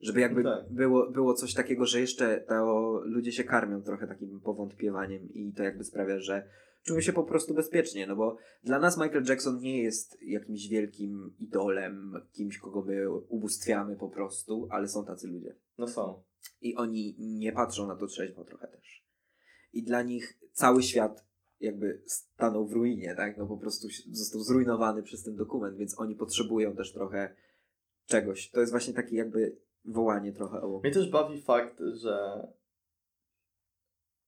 [0.00, 0.72] Żeby jakby No tak.
[0.72, 5.62] było, było coś takiego, że jeszcze to ludzie się karmią trochę takim powątpiewaniem i to
[5.62, 6.48] jakby sprawia, że
[6.82, 11.34] czują się po prostu bezpiecznie, no bo dla nas Michael Jackson nie jest jakimś wielkim
[11.38, 15.56] idolem, kimś, kogo my ubóstwiamy po prostu, ale są tacy ludzie.
[15.78, 16.22] No są.
[16.60, 19.04] I oni nie patrzą na to trzeźwo trochę też.
[19.72, 21.24] I dla nich cały świat
[21.60, 23.36] jakby stanął w ruinie, tak?
[23.36, 27.36] No po prostu został zrujnowany przez ten dokument, więc oni potrzebują też trochę
[28.06, 28.50] czegoś.
[28.50, 30.80] To jest właśnie takie jakby wołanie trochę o...
[30.84, 32.46] Mnie też bawi fakt, że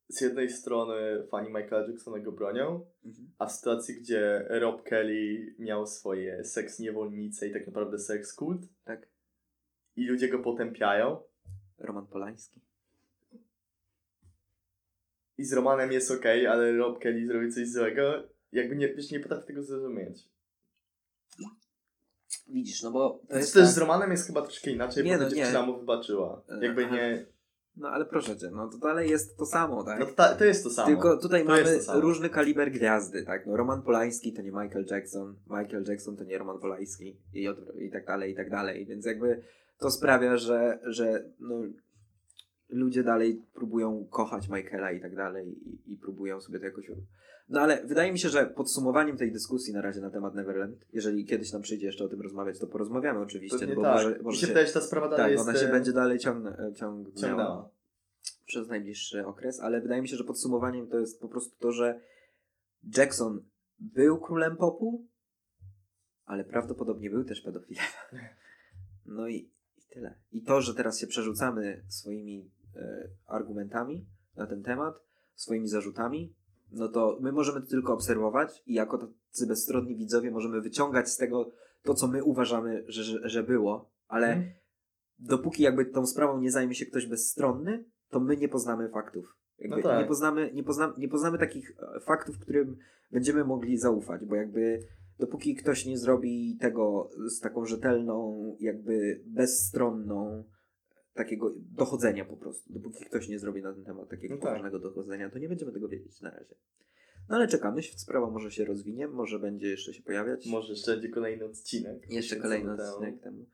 [0.09, 3.31] z jednej strony fani Michaela Jacksona go bronią, Mhm.
[3.39, 8.61] a w sytuacji, gdzie Rob Kelly miał swoje seks niewolnice i tak naprawdę seks kult
[8.85, 9.09] Tak?
[9.97, 11.23] i ludzie go potępiają
[11.79, 12.61] Roman Polański.
[15.39, 18.23] I z Romanem jest okej, ale Rob Kelly zrobił coś złego,
[18.53, 20.29] jakby nie, wiesz, nie potrafię tego zrozumieć.
[22.49, 23.73] Widzisz, no bo to To jest też tak...
[23.73, 25.35] z Romanem jest chyba troszkę inaczej, Nie, bo no nie.
[25.37, 26.43] dziewczyna mu wybaczyła.
[26.49, 27.27] E, Jakby nie...
[27.77, 30.01] No ale proszę cię, no to dalej jest to samo, tak?
[30.01, 30.89] No to, ta, to jest to samo.
[30.89, 33.47] Tylko tutaj To mamy różny kaliber gwiazdy, tak?
[33.47, 37.83] No Roman Polański to nie Michael Jackson, Michael Jackson to nie Roman Polański i, odwr-
[37.83, 38.87] i tak dalej, i tak dalej.
[38.87, 39.43] Więc jakby
[39.79, 41.55] to sprawia, że, że no,
[42.69, 46.91] ludzie dalej próbują kochać Michaela i tak dalej i, i próbują sobie to jakoś...
[47.49, 51.25] No ale wydaje mi się, że podsumowaniem tej dyskusji na razie na temat Neverland, jeżeli
[51.25, 53.95] kiedyś nam przyjdzie jeszcze o tym rozmawiać, to porozmawiamy oczywiście, Pewnie bo tak.
[53.95, 55.49] może, Mi może się wydaje, że ta sprawa dalej tak, jest...
[55.49, 57.71] ona się e, będzie dalej ciągnę, ciągnęła ciągnęła.
[58.47, 62.01] przez najbliższy okres, ale wydaje mi się, że podsumowaniem to jest po prostu to, że
[62.97, 63.43] Jackson
[63.79, 65.07] był królem popu,
[66.25, 67.85] ale prawdopodobnie był też pedofilem.
[69.09, 69.35] No i,
[69.77, 70.15] i tyle.
[70.33, 72.56] I to, że teraz się przerzucamy swoimi e,
[73.27, 74.07] argumentami
[74.37, 74.95] na ten temat,
[75.35, 76.35] swoimi zarzutami,
[76.73, 81.17] no to my możemy to tylko obserwować i jako tacy bezstronni widzowie możemy wyciągać z
[81.17, 81.53] tego
[81.83, 84.53] to, co my uważamy, że, że, że było, ale Mhm.
[85.19, 89.37] dopóki jakby tą sprawą nie zajmie się ktoś bezstronny, to my nie poznamy faktów.
[89.69, 90.01] No tak.
[90.03, 92.77] nie, poznamy, nie, pozna, nie poznamy takich e, faktów, którym
[93.13, 94.83] będziemy mogli zaufać, bo jakby
[95.19, 100.45] dopóki ktoś nie zrobi tego z taką rzetelną, jakby bezstronną
[101.17, 104.49] takiego dochodzenia po prostu, dopóki ktoś nie zrobi na ten temat takiego No tak.
[104.51, 106.55] poważnego dochodzenia, to nie będziemy tego wiedzieć na razie.
[107.29, 110.47] No ale czekamy, sprawa może się rozwinie, może będzie jeszcze się pojawiać.
[110.47, 112.11] Może jeszcze będzie kolejny odcinek.
[112.11, 112.89] Jeszcze kolejny temu.
[112.93, 113.47] odcinek temu.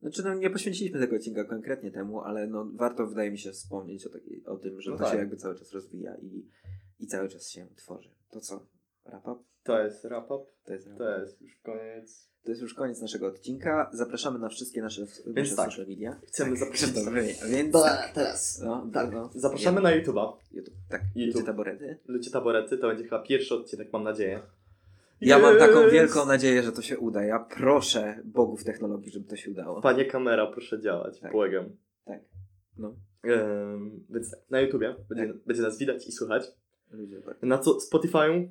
[0.00, 4.06] Znaczy, no nie poświęciliśmy tego odcinka konkretnie temu, ale no warto, wydaje mi się, wspomnieć
[4.06, 5.12] o, takiej, o tym, że No to tak.
[5.12, 6.46] się jakby cały czas rozwija i,
[7.00, 8.10] i cały czas się tworzy.
[8.30, 8.66] To co?
[9.08, 9.40] Wrap up?
[9.64, 10.44] To jest wrap-up.
[10.64, 12.30] To jest, To jest już koniec.
[12.44, 13.90] to jest już koniec naszego odcinka.
[13.92, 15.66] Zapraszamy na wszystkie nasze, nasze tak.
[15.70, 16.20] social media.
[16.26, 16.92] Chcemy zaprosić.
[16.92, 17.72] Dobrze, więc...
[17.72, 18.60] Dobra, teraz.
[18.64, 19.12] No, Tak.
[19.12, 20.32] no, Zapraszamy na YouTube'a.
[20.52, 20.74] YouTube.
[20.88, 21.26] Tak, YouTube.
[21.26, 21.46] YouTube.
[21.46, 21.98] taborety.
[22.06, 24.40] Ludzie taborety to będzie chyba pierwszy odcinek, mam nadzieję.
[25.20, 27.24] Ja mam taką wielką nadzieję, że to się uda.
[27.24, 29.80] Ja proszę bogów technologii, żeby to się udało.
[29.80, 31.32] Panie kamera, proszę działać, Tak.
[31.32, 31.76] błagam.
[32.04, 32.20] Tak.
[32.78, 32.94] No,
[33.24, 35.36] Ehm, więc tak, na YouTubie będzie, Tak.
[35.46, 36.42] będzie nas widać i słychać.
[36.90, 37.42] Ludzie tak.
[37.42, 38.48] Na co Spotify'u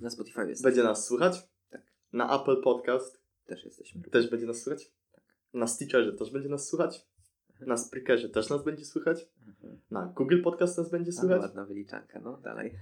[0.00, 0.62] Na Spotify jest.
[0.62, 1.48] będzie nas słychać.
[1.70, 1.82] Tak.
[2.12, 4.02] Na Apple Podcast Też jesteśmy.
[4.02, 4.92] też będzie nas słychać.
[5.54, 7.06] Na Stitcherze też będzie nas słychać.
[7.66, 9.28] Na Spreakerze też nas będzie słychać.
[9.48, 9.78] Mhm.
[9.90, 11.40] Na Google Podcast nas będzie A, słychać.
[11.42, 12.74] ładna wyliczanka, no dalej.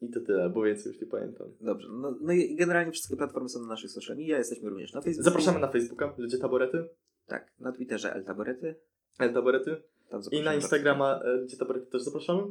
[0.00, 1.46] I to tyle, bo więcej już nie pamiętam.
[1.60, 5.00] Dobrze, no, no i generalnie wszystkie platformy są na naszych social media, jesteśmy również na
[5.00, 5.24] Facebooku.
[5.24, 6.88] Zapraszamy na Facebooka, Ludzie Taborety.
[7.26, 8.74] Tak, na Twitterze El Taborety.
[9.18, 9.82] El Taborety.
[10.30, 12.42] I na Instagrama, e, gdzie taborety też zapraszamy.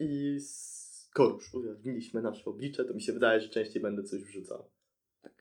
[0.00, 1.54] I z Korusz.
[1.54, 4.64] Ujawniliśmy nasze oblicze, to mi się wydaje, że częściej będę coś wrzucał.
[5.22, 5.32] Tak.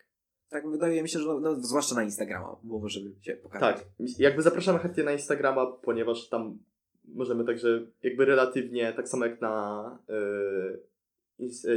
[0.49, 3.77] Tak, wydaje mi się, że no, no, zwłaszcza na Instagrama, bo może się pokazać.
[3.77, 3.87] Tak,
[4.19, 6.59] jakby zapraszamy chętnie na Instagrama, ponieważ tam
[7.07, 10.83] możemy także jakby relatywnie, tak samo jak na, yy,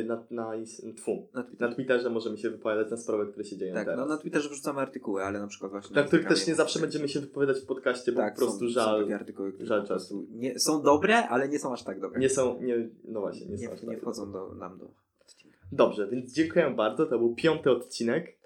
[0.07, 1.69] na, na, ins- tfu, Na Twitterze.
[1.71, 4.01] na Twitterze możemy się wypowiadać na sprawy, które się dzieją Tak, teraz.
[4.01, 6.81] no na Twitterze wrzucamy artykuły, ale na przykład właśnie na których Instagramie też nie zawsze
[6.81, 9.03] będziemy się wypowiadać w podcaście, bo tak, po prostu są, Są żal.
[9.03, 12.21] takie artykuły, które żal prostu nie, są dobre, ale nie są aż tak dobre.
[12.21, 14.01] Nie są, nie, no właśnie, nie, nie, są aż nie tak.
[14.01, 14.91] wchodzą do, nam do
[15.21, 15.59] odcinka.
[15.73, 18.39] Dobrze, więc dziękuję bardzo, to był piąty odcinek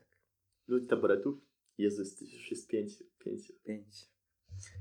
[0.68, 1.38] Ludzi Taboretów.
[1.78, 2.92] Jezus, to już jest pięć,
[3.24, 3.52] pięć.
[3.64, 3.86] Pięć.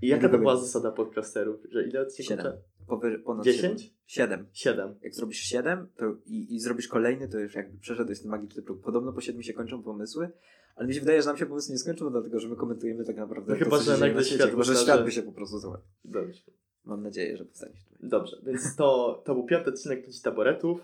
[0.01, 1.59] I jaka to była zasada podcasterów?
[1.71, 2.37] Że ile odcinków?
[2.37, 2.53] Siedem.
[2.87, 3.81] Powyżej, ponad Dziesięć?
[3.81, 3.95] Siedem.
[4.05, 4.47] Siedem.
[4.53, 4.95] Siedem.
[5.01, 8.81] Jak zrobisz siedem to i, i zrobisz kolejny, to już jakby przeszedłeś ten magiczny próg.
[8.81, 10.29] Podobno po siedmiu się kończą pomysły,
[10.75, 13.15] ale mi się wydaje, że nam się pomysły nie skończą, dlatego że my komentujemy tak
[13.15, 15.81] naprawdę No to, chyba, że nagle świat chyba, że świat by się po prostu złamał.
[16.05, 16.41] Dobrze.
[16.85, 17.85] Mam nadzieję, że powstanie się.
[18.03, 20.79] Dobrze, więc to, to był piąty odcinek Ludzi Taboretów.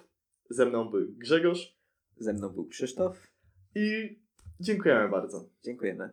[0.50, 1.78] Ze mną był Grzegorz
[2.18, 3.28] Ze mną był Krzysztof.
[3.76, 4.20] i
[4.60, 5.50] dziękujemy bardzo.
[5.64, 6.10] Dziękujemy.